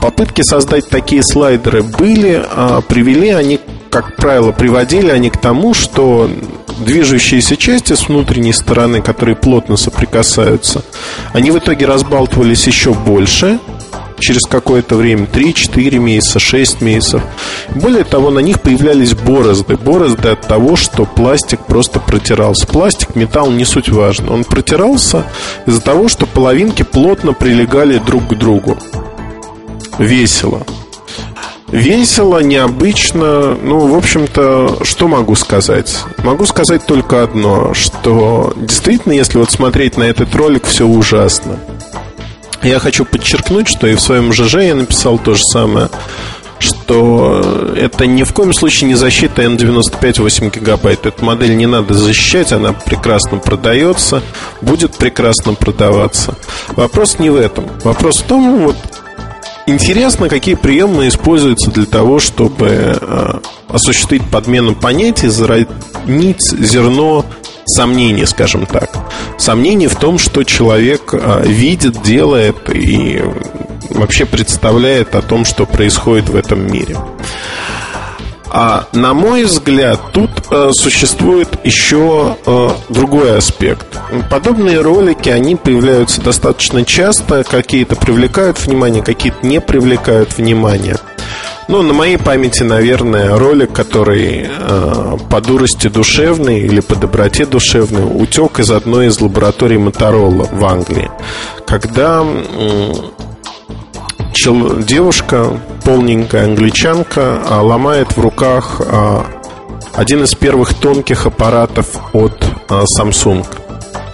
[0.00, 3.58] попытки создать такие слайдеры были, а, привели они,
[3.90, 6.28] как правило, приводили они к тому, что
[6.78, 10.82] движущиеся части с внутренней стороны, которые плотно соприкасаются,
[11.32, 13.58] они в итоге разбалтывались еще больше,
[14.18, 17.22] через какое-то время, 3-4 месяца, 6 месяцев.
[17.74, 19.76] Более того, на них появлялись борозды.
[19.76, 22.66] Борозды от того, что пластик просто протирался.
[22.66, 24.32] Пластик, металл не суть важно.
[24.32, 25.24] Он протирался
[25.66, 28.78] из-за того, что половинки плотно прилегали друг к другу.
[29.98, 30.64] Весело.
[31.74, 33.56] Весело, необычно.
[33.60, 36.04] Ну, в общем-то, что могу сказать?
[36.18, 41.58] Могу сказать только одно, что действительно, если вот смотреть на этот ролик, все ужасно.
[42.64, 45.90] Я хочу подчеркнуть, что и в своем ЖЖ я написал то же самое,
[46.58, 51.04] что это ни в коем случае не защита N95 8 гигабайт.
[51.04, 54.22] Эту модель не надо защищать, она прекрасно продается,
[54.62, 56.36] будет прекрасно продаваться.
[56.68, 57.66] Вопрос не в этом.
[57.84, 58.76] Вопрос в том, вот
[59.66, 67.24] Интересно, какие приемы используются для того, чтобы э, осуществить подмену понятий, заронить зерно
[67.66, 68.90] сомнений, скажем так.
[69.38, 73.22] Сомнений в том, что человек а, видит, делает и
[73.90, 76.96] вообще представляет о том, что происходит в этом мире.
[78.56, 83.98] А на мой взгляд, тут э, существует еще э, другой аспект.
[84.30, 90.98] Подобные ролики, они появляются достаточно часто, какие-то привлекают внимание, какие-то не привлекают внимание.
[91.66, 98.04] Ну, на моей памяти, наверное, ролик, который э, по дурости душевной или по доброте душевной
[98.04, 101.10] утек из одной из лабораторий Моторола в Англии.
[101.66, 102.92] Когда э,
[104.34, 109.22] чел, девушка, полненькая англичанка, э, ломает в руках э,
[109.94, 113.46] один из первых тонких аппаратов от э, Samsung.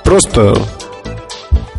[0.04, 0.56] Просто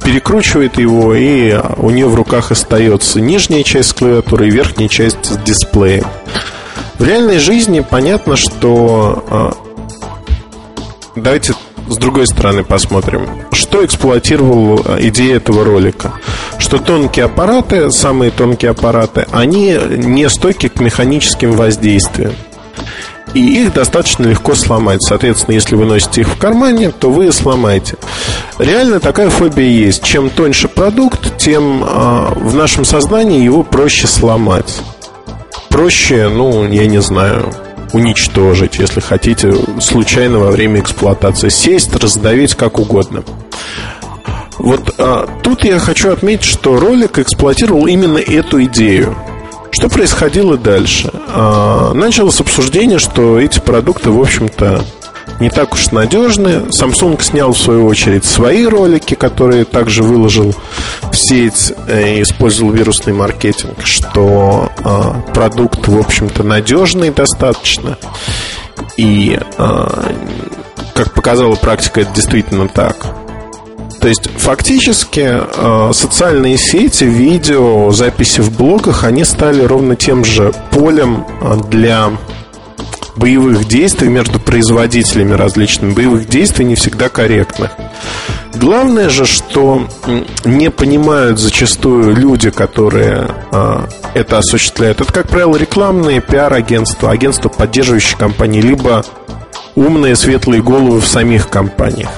[0.03, 5.37] перекручивает его, и у нее в руках остается нижняя часть клавиатуры и верхняя часть с
[5.37, 6.05] дисплеем.
[6.97, 9.23] В реальной жизни понятно, что...
[9.29, 9.53] А,
[11.15, 11.53] давайте
[11.91, 13.27] с другой стороны посмотрим.
[13.51, 16.13] Что эксплуатировал а, идея этого ролика?
[16.57, 22.33] Что тонкие аппараты, самые тонкие аппараты, они не стойки к механическим воздействиям
[23.33, 25.01] и их достаточно легко сломать.
[25.01, 27.95] Соответственно, если вы носите их в кармане, то вы сломаете.
[28.59, 30.03] Реально такая фобия есть.
[30.03, 34.81] Чем тоньше продукт, тем э, в нашем сознании его проще сломать.
[35.69, 37.53] Проще, ну, я не знаю,
[37.93, 41.49] уничтожить, если хотите, случайно во время эксплуатации.
[41.49, 43.23] Сесть, раздавить как угодно.
[44.57, 49.15] Вот а, тут я хочу отметить, что ролик эксплуатировал именно эту идею.
[49.71, 51.09] Что происходило дальше?
[51.29, 54.83] А, началось обсуждение, что эти продукты, в общем-то,
[55.39, 56.67] не так уж надежны.
[56.69, 60.53] Samsung снял, в свою очередь, свои ролики, которые также выложил
[61.11, 67.97] в сеть э, и использовал вирусный маркетинг, что а, продукт, в общем-то, надежный достаточно.
[68.97, 70.13] И, а,
[70.93, 72.97] как показала практика, это действительно так.
[74.01, 80.51] То есть фактически э, социальные сети, видео, записи в блогах, они стали ровно тем же
[80.71, 82.11] полем э, для
[83.15, 87.71] боевых действий между производителями различными, боевых действий не всегда корректных.
[88.55, 89.87] Главное же, что
[90.45, 95.01] не понимают зачастую люди, которые э, это осуществляют.
[95.01, 99.05] Это, как правило, рекламные пиар-агентства, агентства, поддерживающие компании, либо
[99.75, 102.09] умные светлые головы в самих компаниях.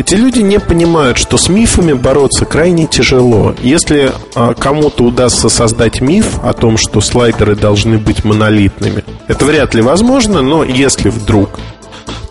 [0.00, 3.54] Эти люди не понимают, что с мифами бороться крайне тяжело.
[3.60, 9.74] Если а, кому-то удастся создать миф о том, что слайдеры должны быть монолитными, это вряд
[9.74, 11.50] ли возможно, но если вдруг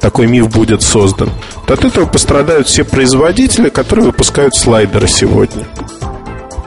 [0.02, 1.30] такой миф будет создан,
[1.68, 5.68] то от этого пострадают все производители, которые выпускают слайдеры сегодня.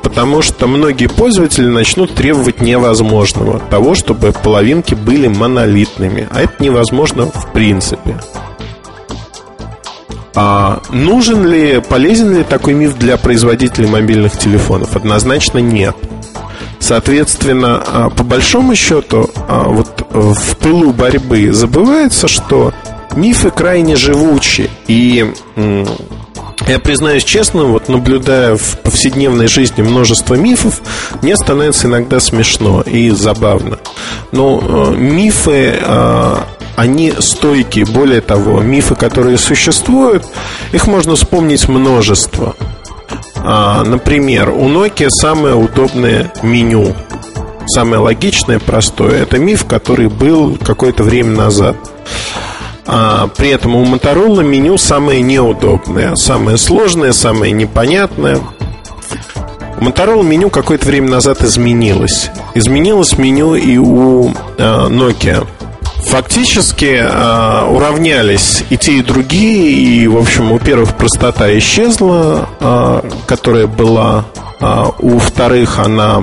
[0.05, 6.29] Потому что многие пользователи начнут требовать невозможного, того, чтобы половинки были монолитными.
[6.31, 8.21] А это невозможно в принципе.
[10.35, 14.97] А нужен ли, полезен ли такой миф для производителей мобильных телефонов?
[14.97, 15.97] Однозначно нет.
[16.79, 22.73] Соответственно, а, по большому счету, а, вот в пылу борьбы забывается, что
[23.15, 24.71] мифы крайне живучи.
[24.89, 25.33] И
[26.67, 30.81] я признаюсь честно, вот наблюдая в повседневной жизни множество мифов,
[31.21, 33.79] мне становится иногда смешно и забавно.
[34.31, 35.79] Но э, мифы
[36.77, 37.87] они стойкие.
[37.87, 40.25] Более того, мифы, которые существуют,
[40.73, 42.55] их можно вспомнить множество.
[43.37, 46.95] А, например, у Nokia самое удобное меню.
[47.67, 49.23] Самое логичное, простое.
[49.23, 51.77] Это миф, который был какое-то время назад.
[52.87, 58.41] А, при этом у Motorola меню самое неудобное, самое сложное, самое непонятное.
[59.79, 62.31] Motorola меню какое-то время назад изменилось.
[62.55, 65.47] Изменилось меню и у э, Nokia.
[66.05, 73.11] Фактически э, уравнялись и те, и другие, и, в общем, у первых простота исчезла, э,
[73.27, 74.25] которая была,
[74.61, 76.23] э, у вторых она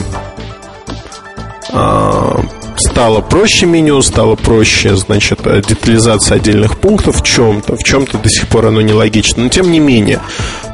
[1.72, 2.38] э,
[2.77, 8.47] стало проще меню, стало проще, значит, детализация отдельных пунктов в чем-то, в чем-то до сих
[8.47, 10.19] пор оно нелогично, но тем не менее,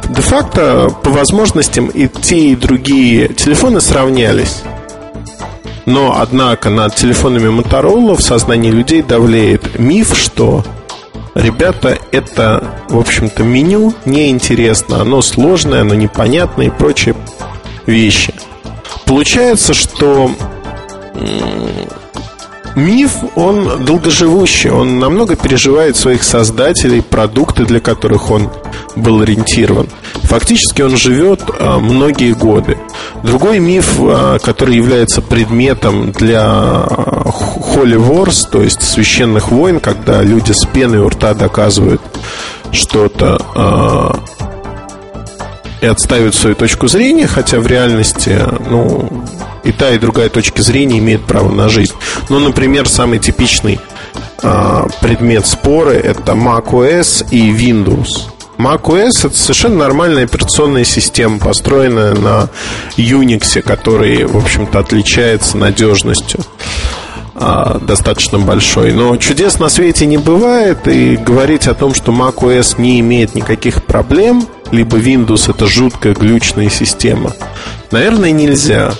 [0.09, 4.63] де-факто по возможностям и те, и другие телефоны сравнялись.
[5.85, 10.63] Но, однако, над телефонами Motorola в сознании людей давлеет миф, что
[11.35, 17.13] Ребята, это, в общем-то, меню неинтересно, оно сложное, оно непонятное и прочие
[17.85, 18.33] вещи.
[19.05, 20.31] Получается, что
[22.75, 28.49] миф, он долгоживущий, он намного переживает своих создателей, продукты, для которых он
[28.95, 29.87] был ориентирован.
[30.23, 32.77] Фактически он живет а, многие годы.
[33.23, 40.21] Другой миф, а, который является предметом для а, Holy Wars, то есть священных войн, когда
[40.21, 42.01] люди с пеной у рта доказывают
[42.71, 44.21] что-то
[45.81, 48.37] и отстаивают свою точку зрения, хотя в реальности,
[48.69, 49.25] ну,
[49.63, 51.93] и та, и другая точка зрения имеют право на жизнь.
[52.29, 53.79] Ну, например, самый типичный
[54.43, 58.29] а, предмет спора это macOS и Windows.
[58.57, 62.49] macOS это совершенно нормальная операционная система, построенная на
[62.95, 66.41] Unix, который, в общем-то, отличается надежностью
[67.33, 68.93] а, достаточно большой.
[68.93, 73.83] Но чудес на свете не бывает, и говорить о том, что macOS не имеет никаких
[73.83, 77.33] проблем, либо Windows это жуткая глючная система,
[77.91, 78.93] наверное, нельзя.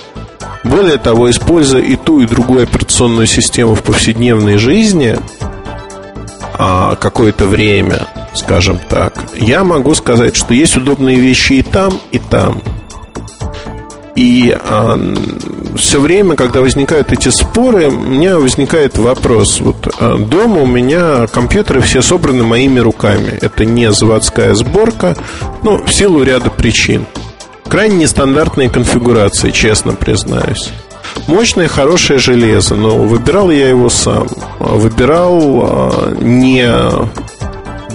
[0.64, 5.18] Более того, используя и ту, и другую операционную систему в повседневной жизни
[6.58, 12.18] а, какое-то время, скажем так, я могу сказать, что есть удобные вещи и там, и
[12.20, 12.62] там.
[14.16, 14.98] И а,
[15.76, 19.60] все время, когда возникают эти споры, у меня возникает вопрос.
[19.60, 23.38] Вот а, дома у меня компьютеры все собраны моими руками.
[23.42, 25.18] Это не заводская сборка,
[25.64, 27.06] ну, в силу ряда причин.
[27.68, 30.72] Крайне нестандартные конфигурации, честно признаюсь.
[31.28, 34.28] Мощное, хорошее железо, но выбирал я его сам.
[34.60, 36.66] Выбирал а, не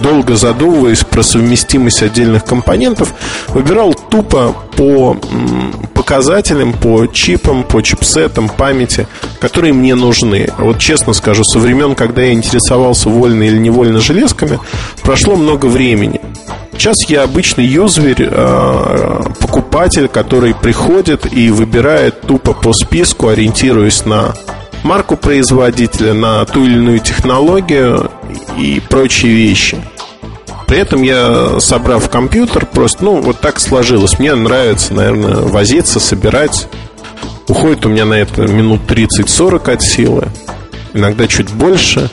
[0.01, 3.13] долго задумываясь про совместимость отдельных компонентов,
[3.49, 5.17] выбирал тупо по
[5.93, 9.07] показателям, по чипам, по чипсетам, памяти,
[9.39, 10.49] которые мне нужны.
[10.57, 14.59] Вот честно скажу, со времен, когда я интересовался вольно или невольно железками,
[15.03, 16.19] прошло много времени.
[16.73, 24.33] Сейчас я обычный юзер, а, покупатель, который приходит и выбирает тупо по списку, ориентируясь на
[24.83, 28.11] марку производителя, на ту или иную технологию
[28.57, 29.77] и прочие вещи.
[30.67, 34.19] При этом я, собрав компьютер, просто, ну, вот так сложилось.
[34.19, 36.69] Мне нравится, наверное, возиться, собирать.
[37.49, 40.27] Уходит у меня на это минут 30-40 от силы.
[40.93, 42.09] Иногда чуть больше.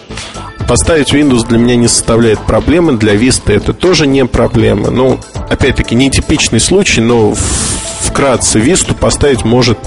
[0.68, 2.94] Поставить Windows для меня не составляет проблемы.
[2.94, 4.90] Для Vista это тоже не проблема.
[4.90, 7.34] Ну, опять-таки, нетипичный случай, но
[8.00, 9.78] вкратце Vista поставить может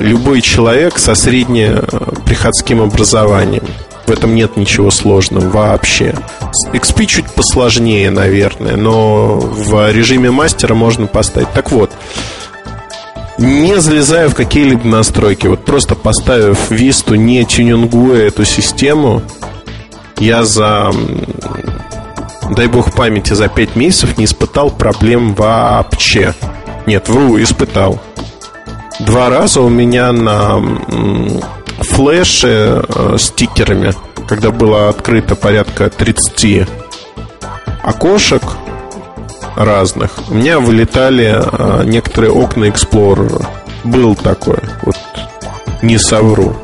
[0.00, 3.64] любой человек со среднеприходским образованием.
[4.06, 6.14] В этом нет ничего сложного вообще.
[6.72, 11.50] XP чуть посложнее, наверное, но в режиме мастера можно поставить.
[11.52, 11.90] Так вот,
[13.38, 19.22] не залезая в какие-либо настройки, вот просто поставив Висту, не тюнингуя эту систему,
[20.18, 20.92] я за,
[22.50, 26.34] дай бог памяти, за 5 месяцев не испытал проблем вообще.
[26.86, 28.00] Нет, вру, испытал.
[29.00, 30.62] Два раза у меня на
[31.80, 33.92] флеше э, стикерами,
[34.28, 36.68] когда было открыто порядка 30
[37.82, 38.42] окошек
[39.56, 43.46] разных, у меня вылетали э, некоторые окна Explorer.
[43.84, 44.96] Был такой, вот
[45.82, 46.54] не совру.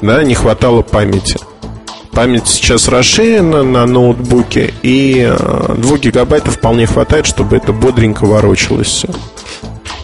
[0.00, 1.38] Да, не хватало памяти.
[2.12, 8.88] Память сейчас расширена на ноутбуке, и 2 э, гигабайта вполне хватает, чтобы это бодренько ворочалось
[8.88, 9.08] все.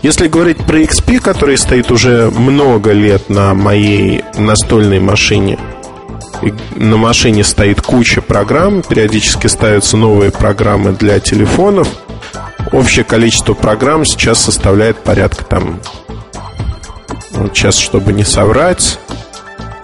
[0.07, 5.59] Если говорить про XP, который стоит уже много лет на моей настольной машине,
[6.77, 11.89] на машине стоит куча программ, периодически ставятся новые программы для телефонов.
[12.71, 15.81] Общее количество программ сейчас составляет порядка там...
[17.33, 19.01] Вот сейчас, чтобы не соврать,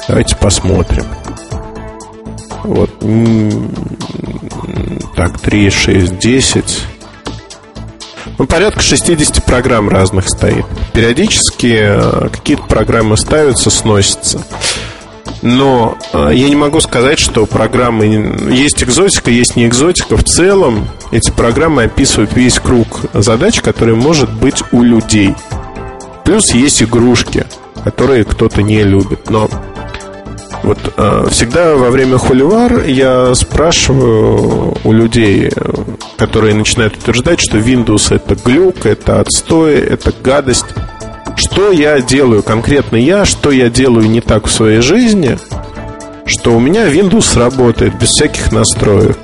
[0.07, 1.07] давайте посмотрим.
[2.63, 2.91] Вот.
[5.17, 6.83] Так, 3, 6, 10.
[8.39, 10.65] Ну, порядка 60 программ разных стоит.
[10.93, 14.43] Периодически э, какие-то программы ставятся, сносятся.
[15.43, 18.07] Но э, я не могу сказать, что программы...
[18.51, 20.17] Есть экзотика, есть не экзотика.
[20.17, 25.35] В целом эти программы описывают весь круг задач, который может быть у людей.
[26.25, 27.45] Плюс есть игрушки,
[27.85, 29.31] которые кто-то не любит.
[29.31, 29.51] Но
[30.63, 35.51] вот э, всегда во время холивар я спрашиваю у людей,
[36.17, 40.67] которые начинают утверждать, что Windows это глюк, это отстой, это гадость.
[41.35, 45.39] Что я делаю, конкретно я, что я делаю не так в своей жизни,
[46.27, 49.19] что у меня Windows работает без всяких настроек.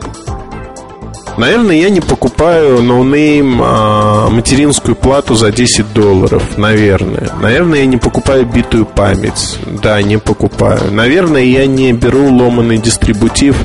[1.39, 6.59] Наверное, я не покупаю no-name а, материнскую плату за 10 долларов.
[6.59, 7.31] Наверное.
[7.40, 9.56] Наверное, я не покупаю битую память.
[9.81, 10.90] Да, не покупаю.
[10.90, 13.56] Наверное, я не беру ломанный дистрибутив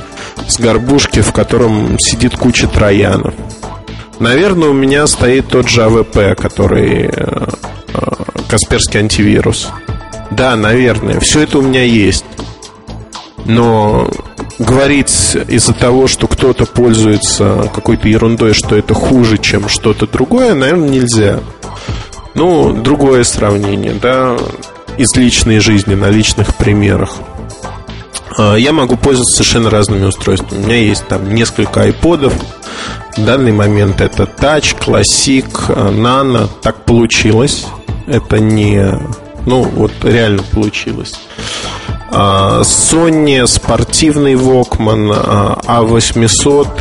[0.48, 3.34] с Горбушки, в котором сидит куча троянов.
[4.20, 8.00] Наверное, у меня стоит тот же AVP, который э, э,
[8.50, 9.72] Касперский антивирус.
[10.30, 12.26] Да, наверное, все это у меня есть.
[13.46, 14.08] Но
[14.60, 20.90] говорить из-за того, что кто-то пользуется какой-то ерундой, что это хуже, чем что-то другое, наверное,
[20.90, 21.40] нельзя.
[22.36, 24.36] Ну, другое сравнение, да,
[24.98, 27.18] из личной жизни, на личных примерах.
[28.38, 30.64] А, я могу пользоваться совершенно разными устройствами.
[30.64, 32.34] У меня есть там несколько айподов.
[33.16, 36.50] В данный момент это Touch, Classic, Nano.
[36.62, 37.66] Так получилось.
[38.08, 39.00] Это не...
[39.46, 41.14] Ну, вот реально получилось.
[42.16, 46.78] А, Sony спортивный Walkman A800,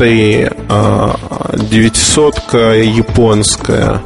[1.57, 2.53] 900
[2.83, 4.01] японская.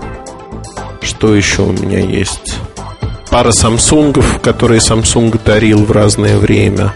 [1.01, 2.55] Что еще у меня есть?
[3.29, 6.93] Пара Самсунгов, которые Samsung дарил в разное время.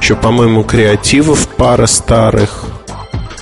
[0.00, 2.64] Еще, по-моему, креативов пара старых.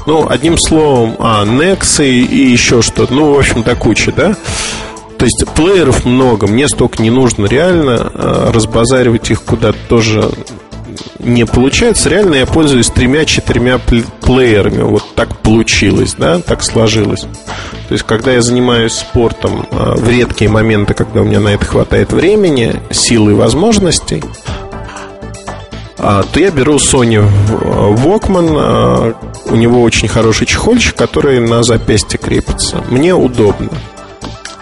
[0.06, 3.14] Ну, одним словом, а, Nexy и еще что-то.
[3.14, 4.36] Ну, в общем-то, куча, да?
[5.18, 7.47] То есть плееров много, мне столько не нужно.
[7.47, 10.30] Реально э, разбазаривать их куда-то тоже
[11.18, 12.09] не получается.
[12.09, 13.80] Реально я пользуюсь тремя-четырьмя
[14.20, 14.82] плеерами.
[14.82, 17.22] Вот так получилось, да, так сложилось.
[17.88, 21.64] То есть, когда я занимаюсь спортом э, в редкие моменты, когда у меня на это
[21.64, 24.22] хватает времени, силы и возможностей,
[25.98, 28.56] а, то я беру Sony Walkman.
[28.59, 29.12] Э,
[29.51, 32.84] у него очень хороший чехольчик, который на запястье крепится.
[32.90, 33.70] Мне удобно.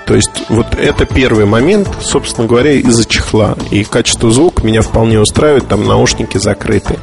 [0.06, 3.56] То есть вот это первый момент, собственно говоря, из-за чехла.
[3.70, 6.98] И качество звука меня вполне устраивает, там наушники закрыты.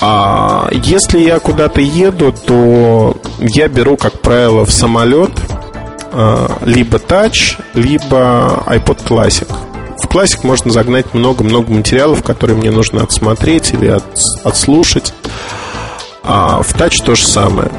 [0.00, 5.32] А если я куда-то еду, то я беру, как правило, в самолет
[6.12, 9.52] а, либо Touch, либо iPod Classic.
[9.98, 14.04] В Classic можно загнать много-много материалов, которые мне нужно отсмотреть или от,
[14.44, 15.12] отслушать.
[16.22, 17.70] А в Touch то же самое.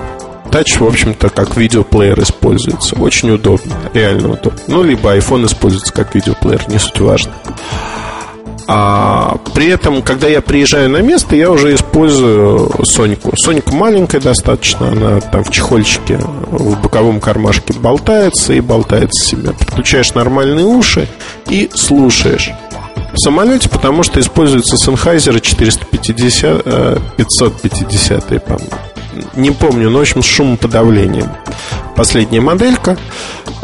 [0.50, 2.96] Touch, в общем-то, как видеоплеер используется.
[2.96, 4.60] Очень удобно, реально удобно.
[4.68, 7.32] Ну, либо iPhone используется как видеоплеер, не суть важно.
[8.72, 13.34] А при этом, когда я приезжаю на место, я уже использую Соньку.
[13.36, 19.54] Сонька маленькая достаточно, она там в чехольчике в боковом кармашке болтается и болтается себе.
[19.54, 21.08] Подключаешь нормальные уши
[21.50, 22.52] и слушаешь.
[23.12, 26.64] В самолете, потому что используется Sennheiser 450,
[27.18, 28.70] 550, по-моему
[29.36, 31.30] не помню, но в общем с шумоподавлением.
[31.96, 32.98] Последняя моделька.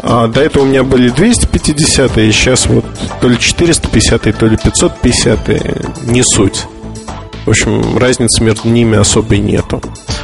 [0.00, 2.84] А, до этого у меня были 250 и сейчас вот
[3.20, 6.66] то ли 450 то ли 550 не суть.
[7.44, 9.80] В общем, разницы между ними особой нету.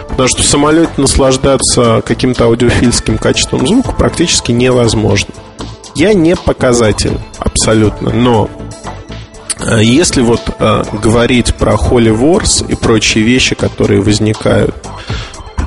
[0.08, 5.32] Потому что в самолете наслаждаться каким-то аудиофильским качеством звука практически невозможно.
[5.94, 8.50] Я не показатель абсолютно, но
[9.80, 14.74] если вот э, говорить про Holy Wars и прочие вещи, которые возникают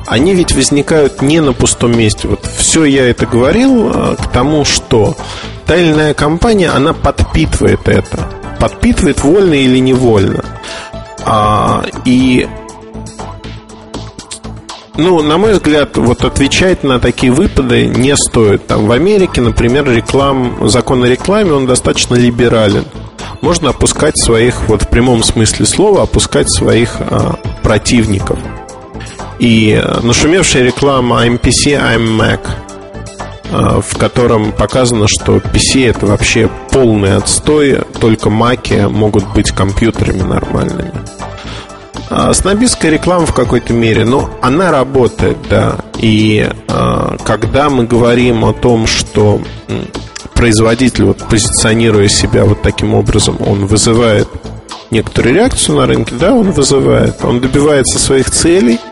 [0.06, 2.28] они ведь возникают не на пустом месте.
[2.28, 5.16] Вот все я это говорил а, к тому, что
[5.66, 8.30] та или иная компания, она подпитывает это.
[8.60, 10.44] Подпитывает вольно или невольно.
[11.24, 12.46] А, и
[14.96, 18.66] ну, на мой взгляд, вот отвечать на такие выпады не стоит.
[18.66, 22.84] Там в Америке, например, реклам, закон о рекламе, он достаточно либерален.
[23.40, 28.38] Можно опускать своих, вот в прямом смысле слова, опускать своих а, противников.
[29.38, 32.40] И нашумевшая реклама I'm PC, I'm Mac
[33.48, 40.92] в котором показано, что PC это вообще полный отстой, только маки могут быть компьютерами нормальными.
[42.08, 45.76] А снобистская реклама в какой-то мере, но она работает, да.
[45.98, 49.40] И а, когда мы говорим о том, что
[50.36, 54.28] производитель, вот, позиционируя себя вот таким образом, он вызывает
[54.90, 58.78] некоторую реакцию на рынке, да, он вызывает, он добивается своих целей–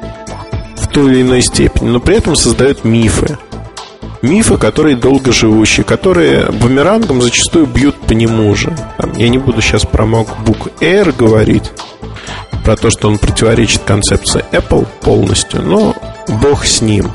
[0.95, 3.37] той или иной степени, но при этом создает мифы.
[4.23, 8.75] Мифы, которые долгоживущие, которые бумерангом зачастую бьют по нему же.
[8.97, 11.71] Там, я не буду сейчас про MacBook Air говорить,
[12.65, 15.95] про то, что он противоречит концепции Apple полностью, но
[16.41, 17.11] бог с ним.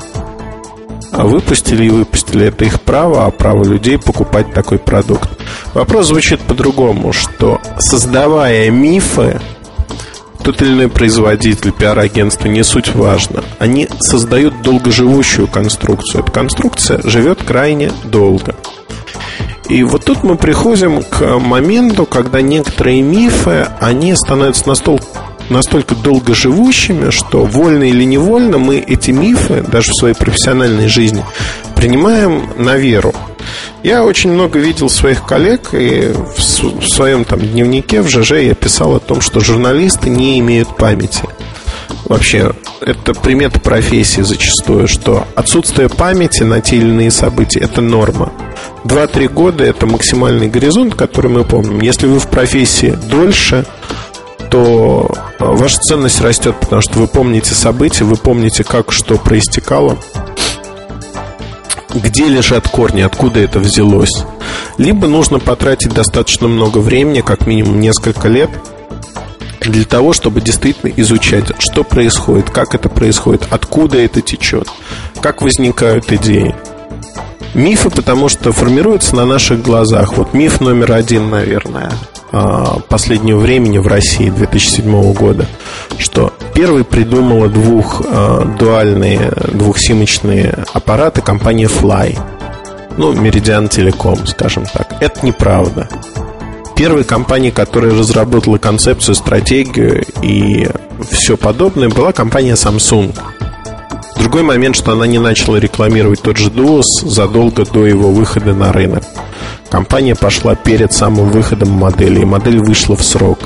[1.12, 2.46] Выпустили и выпустили.
[2.46, 5.28] Это их право, а право людей покупать такой продукт.
[5.74, 9.40] Вопрос звучит по-другому, что создавая мифы,
[10.42, 13.44] тот или иной производитель, пиар-агентство, не суть важно.
[13.58, 16.22] Они создают долгоживущую конструкцию.
[16.22, 18.56] Эта конструкция живет крайне долго.
[19.68, 25.04] И вот тут мы приходим к моменту, когда некоторые мифы, они становятся настолько,
[25.50, 31.24] настолько долгоживущими, что вольно или невольно мы эти мифы, даже в своей профессиональной жизни,
[31.76, 33.14] принимаем на веру.
[33.82, 38.96] Я очень много видел своих коллег, и в своем там дневнике в ЖЖ я писал
[38.96, 41.24] о том, что журналисты не имеют памяти.
[42.04, 48.32] Вообще, это примета профессии зачастую, что отсутствие памяти на те или иные события– это норма.
[48.84, 51.80] Два-три года– это максимальный горизонт, который мы помним.
[51.80, 53.64] Если вы в профессии дольше,
[54.50, 59.98] то ваша ценность растет, потому что вы помните события, вы помните, как что проистекало–
[61.94, 64.24] где лежат корни, откуда это взялось.
[64.78, 68.50] Либо нужно потратить достаточно много времени, как минимум несколько лет,
[69.60, 74.68] для того, чтобы действительно изучать, что происходит, как это происходит, откуда это течет,
[75.20, 76.54] как возникают идеи.
[77.52, 80.16] Мифы, потому что формируются на наших глазах.
[80.16, 81.90] Вот миф номер один, наверное,
[82.88, 85.46] последнего времени в России 2007 года,
[85.98, 92.18] что первый придумала двух а, дуальные, двухсимочные аппараты компания Fly.
[92.96, 94.94] Ну, Meridian Telecom, скажем так.
[95.00, 95.88] Это неправда.
[96.76, 100.68] Первой компанией, которая разработала концепцию, стратегию и
[101.10, 103.14] все подобное, была компания Samsung.
[104.18, 108.72] Другой момент, что она не начала рекламировать тот же Duos задолго до его выхода на
[108.72, 109.02] рынок.
[109.70, 113.38] Компания пошла перед самым выходом модели, и модель вышла в срок.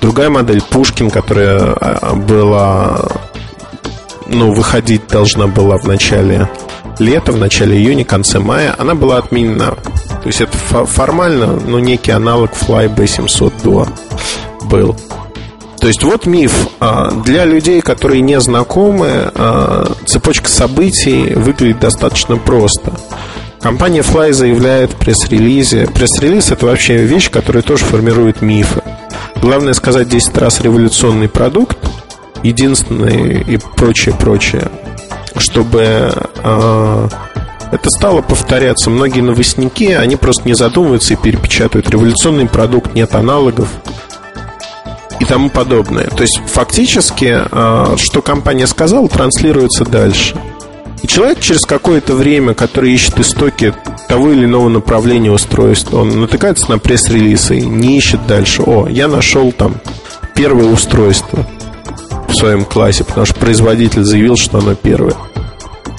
[0.00, 3.00] Другая модель Пушкин, которая а, была,
[4.26, 6.50] ну, выходить должна была в начале
[6.98, 9.70] лета, в начале июня, конце мая, она была отменена.
[9.70, 13.88] То есть это формально, ну, некий аналог Fly B700 Duo
[14.64, 14.96] был.
[15.80, 16.68] То есть вот миф.
[16.80, 22.92] А, для людей, которые не знакомы, а, цепочка событий выглядит достаточно просто.
[23.64, 25.86] Компания Fly заявляет в пресс-релизе.
[25.86, 28.82] Пресс-релиз это вообще вещь, которая тоже формирует мифы.
[29.36, 31.78] Главное сказать 10 раз революционный продукт,
[32.42, 34.70] единственный и прочее, прочее,
[35.38, 37.08] чтобы э,
[37.72, 38.90] это стало повторяться.
[38.90, 41.88] Многие новостники, они просто не задумываются и перепечатывают.
[41.88, 43.70] Революционный продукт, нет аналогов
[45.20, 46.08] и тому подобное.
[46.08, 50.36] То есть фактически, э, что компания сказала, транслируется дальше–
[51.04, 53.74] и человек через какое-то время, который ищет истоки
[54.08, 58.62] того или иного направления устройства, он натыкается на пресс-релиз и не ищет дальше.
[58.62, 59.82] О, я нашел там
[60.34, 61.46] первое устройство
[62.26, 65.14] в своем классе, потому что производитель заявил, что оно первое.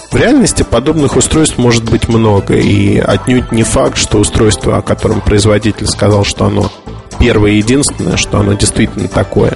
[0.10, 5.22] В реальности подобных устройств может быть много, и отнюдь не факт, что устройство, о котором
[5.22, 6.72] производитель сказал, что оно
[7.20, 9.56] первое и единственное, что оно действительно такое.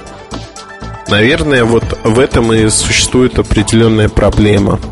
[1.08, 4.78] Наверное, вот в этом и существует определенная проблема–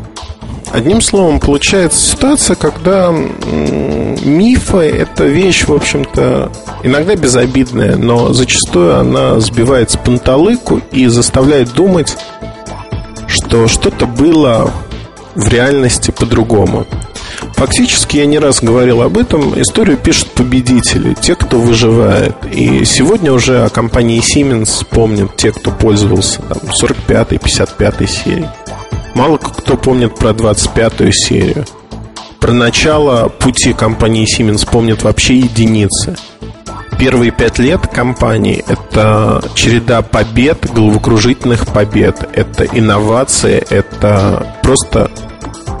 [0.71, 6.51] Одним словом, получается ситуация, когда мифы– это вещь, в общем-то,
[6.83, 12.15] иногда безобидная, но зачастую она сбивает с панталыку и заставляет думать,
[13.27, 14.71] что что-то было
[15.35, 16.85] в реальности по-другому.
[17.55, 22.35] Фактически, я не раз говорил об этом, историю пишут победители, те, кто выживает.
[22.53, 28.47] И сегодня уже о компании Siemens помнят те, кто пользовался там, 45-й, 55-й серией.
[29.19, 31.65] Мало кто помнит про 25-ю серию.
[32.39, 36.15] Про начало пути компании Siemens помнят вообще единицы.
[36.97, 42.29] Первые пять лет компании– это череда побед, головокружительных побед.
[42.31, 45.11] Это инновации, это просто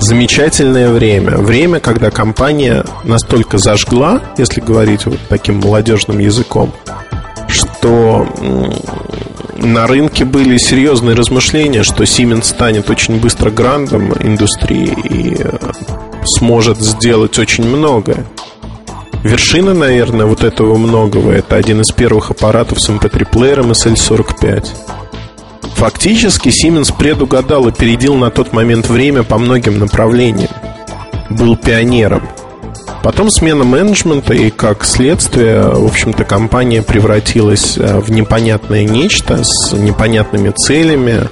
[0.01, 1.37] замечательное время.
[1.37, 6.73] Время, когда компания настолько зажгла, если говорить вот таким молодежным языком,
[7.47, 8.27] что
[9.61, 15.57] на рынке были серьезные размышления, что Siemens станет очень быстро грандом индустрии и э,
[16.25, 18.25] сможет сделать очень многое.
[19.23, 24.67] Вершина, наверное, вот этого многого это один из первых аппаратов с MP3-плеером SL45.
[25.75, 30.51] Фактически Siemens предугадал и опередил на тот момент время по многим направлениям.
[31.29, 32.27] Был пионером–
[33.03, 39.71] Потом смена менеджмента, и как следствие, в общем-то, компания превратилась э, в непонятное нечто с
[39.73, 41.29] непонятными целями,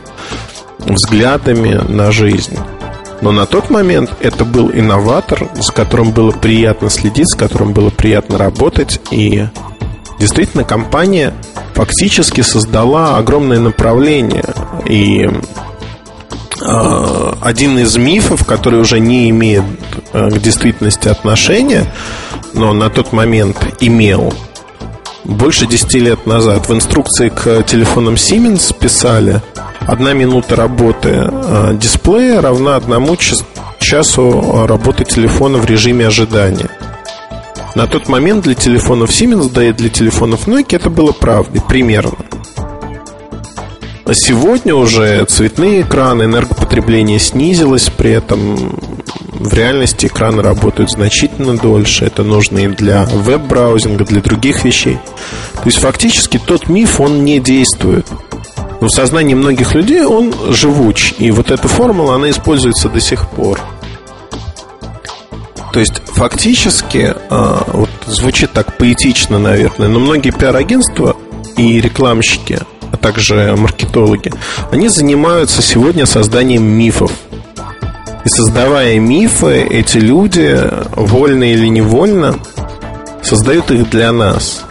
[0.80, 2.58] взглядами на жизнь.
[3.22, 7.90] Но на тот момент это был инноватор, с которым было приятно следить, с которым было
[7.90, 9.02] приятно работать.
[9.12, 9.46] И
[10.20, 11.34] действительно компания
[11.74, 14.46] фактически создала огромное направление.
[14.86, 15.30] И
[16.62, 19.64] один из мифов, который уже не имеет
[20.14, 21.86] э, к действительности отношения,
[22.54, 24.34] но на тот момент имел.
[25.24, 29.42] Больше 10 лет назад в инструкции к телефонам Siemens писали,
[29.82, 31.30] одна минута работы
[31.74, 33.18] дисплея равна одному
[33.80, 36.70] часу работы телефона в режиме ожидания.
[37.76, 42.18] На тот момент для телефонов Siemens, да и для телефонов Nokia это было правдой, примерно.
[44.08, 48.80] А сегодня уже цветные экраны, энергопотребление снизилось, при этом
[49.34, 52.06] в реальности экраны работают значительно дольше.
[52.06, 54.98] Это нужно и для веб-браузинга, для других вещей.
[55.56, 58.08] То есть фактически тот миф, он не действует.
[58.80, 61.14] Но в сознании многих людей он живуч.
[61.18, 63.60] И вот эта формула, она используется до сих пор.
[65.74, 71.18] То есть фактически, а, вот звучит так поэтично, наверное, но многие пиар-агентства
[71.58, 72.60] и рекламщики,
[72.92, 74.32] а также маркетологи,
[74.72, 77.12] они занимаются сегодня созданием мифов.
[78.26, 80.60] И создавая мифы, эти люди,
[80.96, 82.36] вольно или невольно,
[83.24, 84.64] создают их для нас.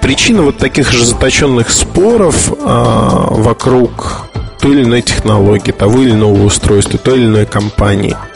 [0.00, 4.26] причина вот таких же заточенных споров а, вокруг
[4.60, 8.16] той или иной технологии, того или иного устройства, той или иной компании–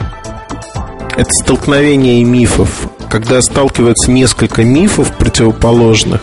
[1.15, 2.89] это столкновение мифов.
[3.09, 6.21] Когда сталкиваются несколько мифов противоположных,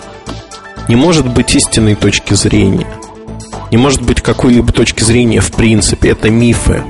[0.89, 2.87] не может быть истинной точки зрения.
[3.71, 6.11] Не может быть какой-либо точки зрения в принципе.
[6.11, 6.83] Это мифы.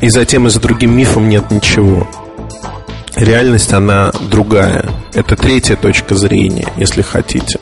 [0.00, 2.08] И затем и за другим мифом нет ничего.
[3.14, 4.84] Реальность, она другая.
[5.14, 7.60] Это третья точка зрения, если хотите.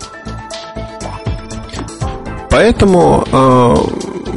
[2.48, 3.76] Поэтому э,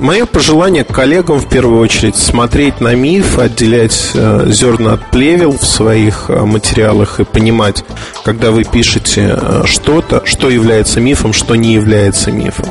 [0.04, 5.64] Мое пожелание коллегам в первую очередь смотреть на миф, отделять э, зерна от плевел в
[5.64, 7.86] своих э, материалах и понимать,
[8.26, 12.66] когда вы пишете э, что-то, что является мифом, что не является мифом.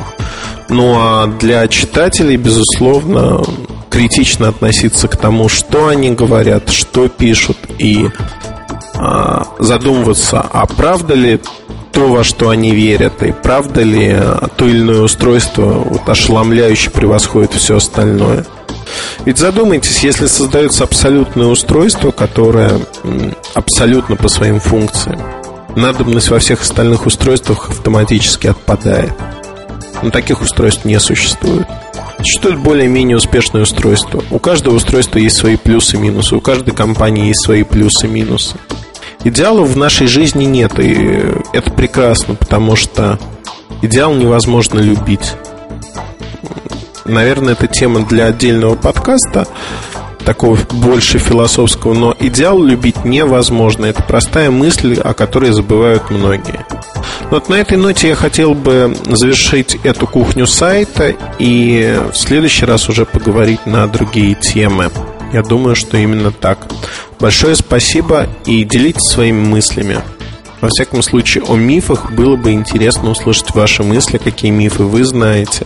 [0.69, 3.43] Ну а для читателей, безусловно,
[3.89, 8.09] критично относиться к тому, что они говорят, что пишут, и
[9.57, 11.41] задумываться, а правда ли
[11.93, 14.17] то, во что они верят, и правда ли
[14.57, 18.45] то или иное устройство вот, ошеломляюще превосходит все остальное.
[19.25, 22.79] Ведь задумайтесь, если создается абсолютное устройство, которое
[23.53, 25.21] абсолютно по своим функциям,
[25.75, 29.13] надобность во всех остальных устройствах автоматически отпадает.
[30.01, 31.67] Но таких устройств не существует.
[32.17, 34.23] Существует более-менее успешное устройство.
[34.31, 36.35] У каждого устройства есть свои плюсы и минусы.
[36.35, 38.55] У каждой компании есть свои плюсы и минусы.
[39.25, 43.17] Идеалов в нашей жизни нет, и это прекрасно, потому что
[43.81, 45.33] идеал невозможно любить.
[47.05, 49.47] Наверное, это тема для отдельного подкаста,
[50.25, 53.85] такого больше философского, но идеал любить невозможно.
[53.85, 56.65] Это простая мысль, о которой забывают многие.
[57.29, 62.89] Вот на этой ноте я хотел бы завершить эту кухню сайта и в следующий раз
[62.89, 64.91] уже поговорить на другие темы.
[65.33, 66.67] Я думаю, что именно так.
[67.19, 69.99] Большое спасибо и делитесь своими мыслями.
[70.61, 75.65] Во всяком случае, о мифах было бы интересно услышать ваши мысли, какие мифы вы знаете.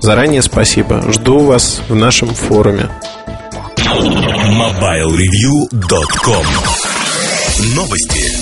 [0.00, 1.10] Заранее спасибо.
[1.12, 2.90] Жду вас в нашем форуме.
[3.78, 6.46] MobileReview.com
[7.74, 8.39] Новости.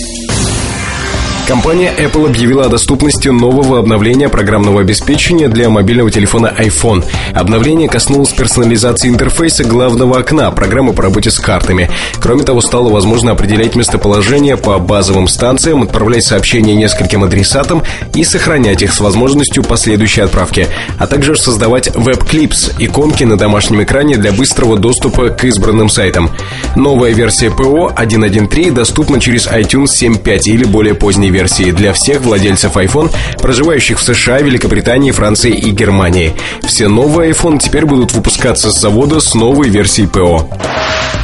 [1.48, 7.02] Компания Apple объявила о доступности нового обновления программного обеспечения для мобильного телефона iPhone.
[7.32, 11.90] Обновление коснулось персонализации интерфейса главного окна программы по работе с картами.
[12.20, 17.82] Кроме того, стало возможно определять местоположение по базовым станциям, отправлять сообщения нескольким адресатам
[18.14, 20.66] и сохранять их с возможностью последующей отправки,
[20.98, 26.30] а также создавать веб-клипс, иконки на домашнем экране для быстрого доступа к избранным сайтам.
[26.76, 32.76] Новая версия PO 1.1.3 доступна через iTunes 7.5 или более поздней версии для всех владельцев
[32.76, 36.34] iPhone, проживающих в США, Великобритании, Франции и Германии.
[36.64, 40.48] Все новые iPhone теперь будут выпускаться с завода с новой версией ПО.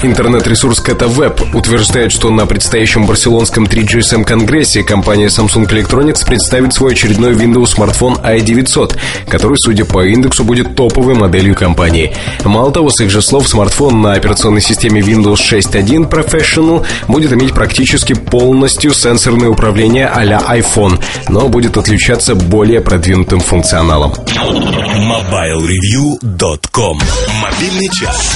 [0.03, 7.33] Интернет-ресурс KetaWeb утверждает, что на предстоящем барселонском 3GSM конгрессе компания Samsung Electronics представит свой очередной
[7.33, 8.97] Windows смартфон i900,
[9.29, 12.15] который, судя по индексу, будет топовой моделью компании.
[12.45, 17.55] Мало того, с их же слов, смартфон на операционной системе Windows 6.1 Professional будет иметь
[17.55, 20.99] практически полностью сенсорное управление а-ля iPhone,
[21.29, 24.15] но будет отличаться более продвинутым функционалом.
[24.95, 26.99] MobileReview.com.
[27.43, 28.33] Мобильный час.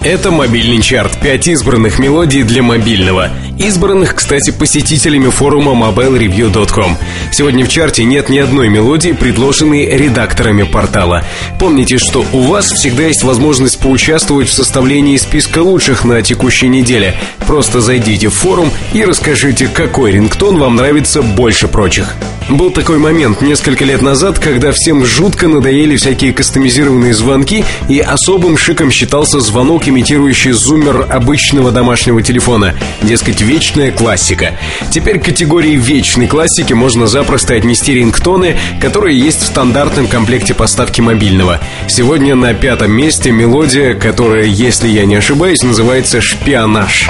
[0.00, 1.18] Это мобильный чарт.
[1.20, 3.30] Пять избранных мелодий для мобильного.
[3.58, 6.96] Избранных, кстати, посетителями форума mobilereview.com.
[7.32, 11.24] Сегодня в чарте нет ни одной мелодии, предложенной редакторами портала.
[11.58, 17.16] Помните, что у вас всегда есть возможность поучаствовать в составлении списка лучших на текущей неделе.
[17.48, 22.14] Просто зайдите в форум и расскажите, какой рингтон вам нравится больше прочих.
[22.48, 28.56] Был такой момент несколько лет назад, когда всем жутко надоели всякие кастомизированные звонки, и особым
[28.56, 32.74] шиком считался звонок, имитирующий зуммер обычного домашнего телефона.
[33.02, 34.58] Дескать, вечная классика.
[34.90, 41.00] Теперь к категории вечной классики можно запросто отнести рингтоны, которые есть в стандартном комплекте поставки
[41.00, 41.58] мобильного.
[41.88, 47.08] Сегодня на пятом месте мелодия, которая, если я не ошибаюсь, называется «Шпионаж».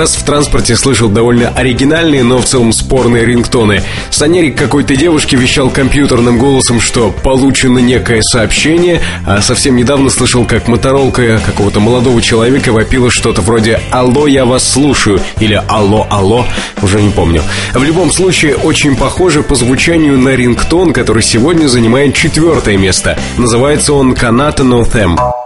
[0.00, 3.82] Раз в транспорте слышал довольно оригинальные, но в целом спорные рингтоны.
[4.08, 10.68] Санерик какой-то девушки вещал компьютерным голосом, что получено некое сообщение, а совсем недавно слышал, как
[10.68, 16.46] моторолка какого-то молодого человека вопила что-то вроде «Алло, я вас слушаю» или «Алло, алло»,
[16.80, 17.42] уже не помню.
[17.74, 23.18] В любом случае, очень похоже по звучанию на рингтон, который сегодня занимает четвертое место.
[23.36, 25.39] Называется он «Каната No Them».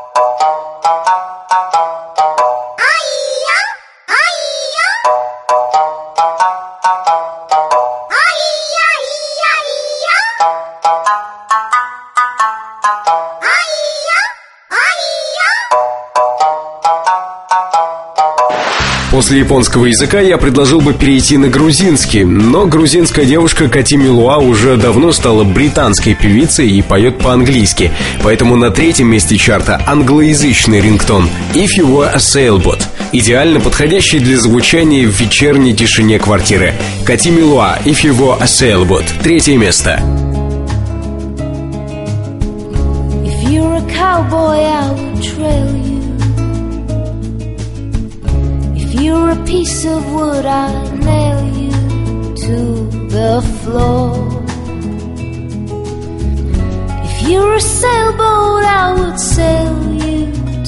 [19.15, 24.77] После японского языка я предложил бы перейти на грузинский, но грузинская девушка Кати Милуа уже
[24.77, 27.93] давно стала британской певицей и поет по-английски,
[28.24, 32.82] поэтому на третьем месте чарта англоязычный рингтон «If You Were a Sailboat»,
[33.12, 36.74] идеально подходящий для звучания в вечерней тишине квартиры.
[37.07, 40.03] Кати Милуа «If You Were a Sailboat», третье место.
[43.24, 45.73] If you're a cowboy, I will trail
[49.05, 50.68] you're a piece of wood, I
[51.10, 51.76] nail you
[52.47, 52.59] to
[53.16, 54.12] the floor.
[57.09, 60.20] If you're a sailboat, I would sail you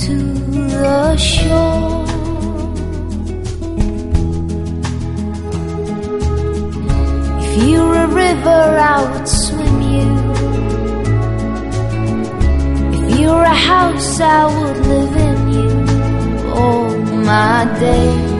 [0.04, 0.16] to
[0.74, 2.04] the shore.
[7.44, 8.62] If you're a river,
[8.94, 10.10] I would swim you.
[12.98, 15.25] If you're a house, I would live in
[17.26, 18.32] my days.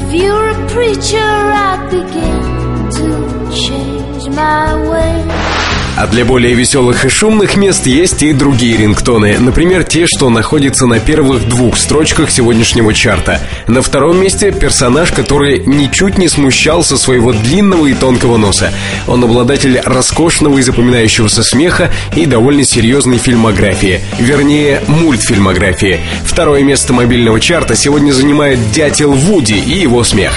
[0.00, 1.32] If you're a preacher,
[1.66, 3.08] I'd begin to
[3.52, 5.65] change my way.
[5.96, 9.38] А для более веселых и шумных мест есть и другие рингтоны.
[9.38, 13.40] Например, те, что находятся на первых двух строчках сегодняшнего чарта.
[13.66, 18.74] На втором месте персонаж, который ничуть не смущался своего длинного и тонкого носа.
[19.06, 24.02] Он обладатель роскошного и запоминающегося смеха и довольно серьезной фильмографии.
[24.18, 26.00] Вернее, мультфильмографии.
[26.24, 30.34] Второе место мобильного чарта сегодня занимает дятел Вуди и его смех.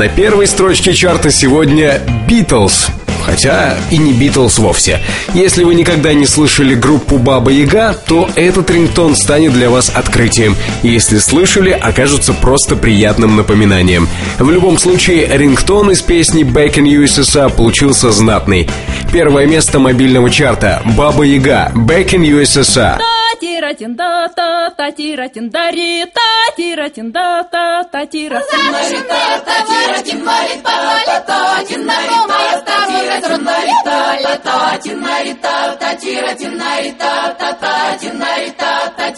[0.00, 2.86] На первой строчке чарта сегодня «Битлз».
[3.22, 4.98] Хотя и не Битлз вовсе.
[5.34, 10.56] Если вы никогда не слышали группу Баба Яга, то этот рингтон станет для вас открытием.
[10.82, 14.08] Если слышали, окажется просто приятным напоминанием.
[14.38, 18.70] В любом случае, рингтон из песни Back in USSR получился знатный.
[19.12, 23.02] Первое место мобильного чарта Баба Яга Back in USSR
[23.80, 29.64] тира тинда та та тира тиндари та тира тинда та та тира тиндари та та
[29.64, 35.76] тира тиндари та та та тиндари та та тира тиндари та та та тиндари та
[35.76, 39.10] та тира тиндари та та та тиндари та та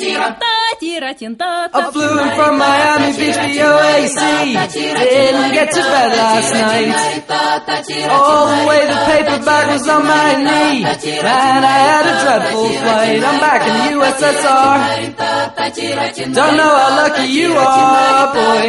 [1.38, 4.20] та I flew from Miami Beach to OAC.
[4.72, 6.90] Didn't get to bed last night.
[8.10, 10.82] All the way the paperback was on my knee.
[10.82, 13.20] Man, I had a dreadful flight.
[13.28, 14.76] I'm back in the USSR.
[16.34, 18.62] Don't know how lucky you are, boy.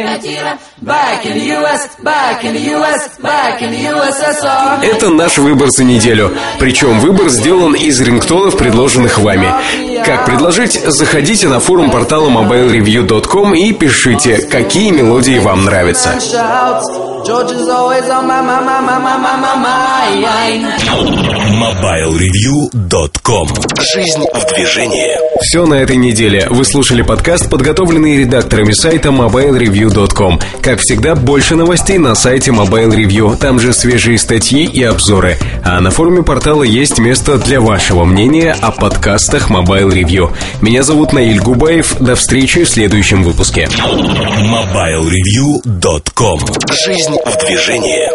[0.82, 4.84] Back in the US, back in the US, back in the USSR.
[4.84, 6.30] Это наш выбор за неделю.
[6.58, 9.48] Причем выбор сделан из рингтонов, предложенных вами.
[10.04, 10.80] Как предложить?
[10.86, 16.18] Заходите на форум портала mobilereview.com и пишите, какие мелодии вам нравятся.
[17.24, 17.26] Shouts.
[17.26, 20.64] Georgia's always on my, my, my, my, my, my, my mind.
[21.54, 23.46] MobileReview.com
[23.94, 26.46] Жизнь в движении Все на этой неделе.
[26.50, 30.40] Вы слушали подкаст, подготовленный редакторами сайта mobilereview.com.
[30.62, 33.36] Как всегда, больше новостей на сайте Mobile Review.
[33.36, 35.36] Там же свежие статьи и обзоры.
[35.64, 40.30] А на форуме портала есть место для вашего мнения о подкастах Mobile Review.
[40.60, 41.96] Меня зовут Наиль Губаев.
[42.00, 43.68] До встречи в следующем выпуске.
[43.68, 46.40] MobileReview.com
[47.24, 48.10] В движении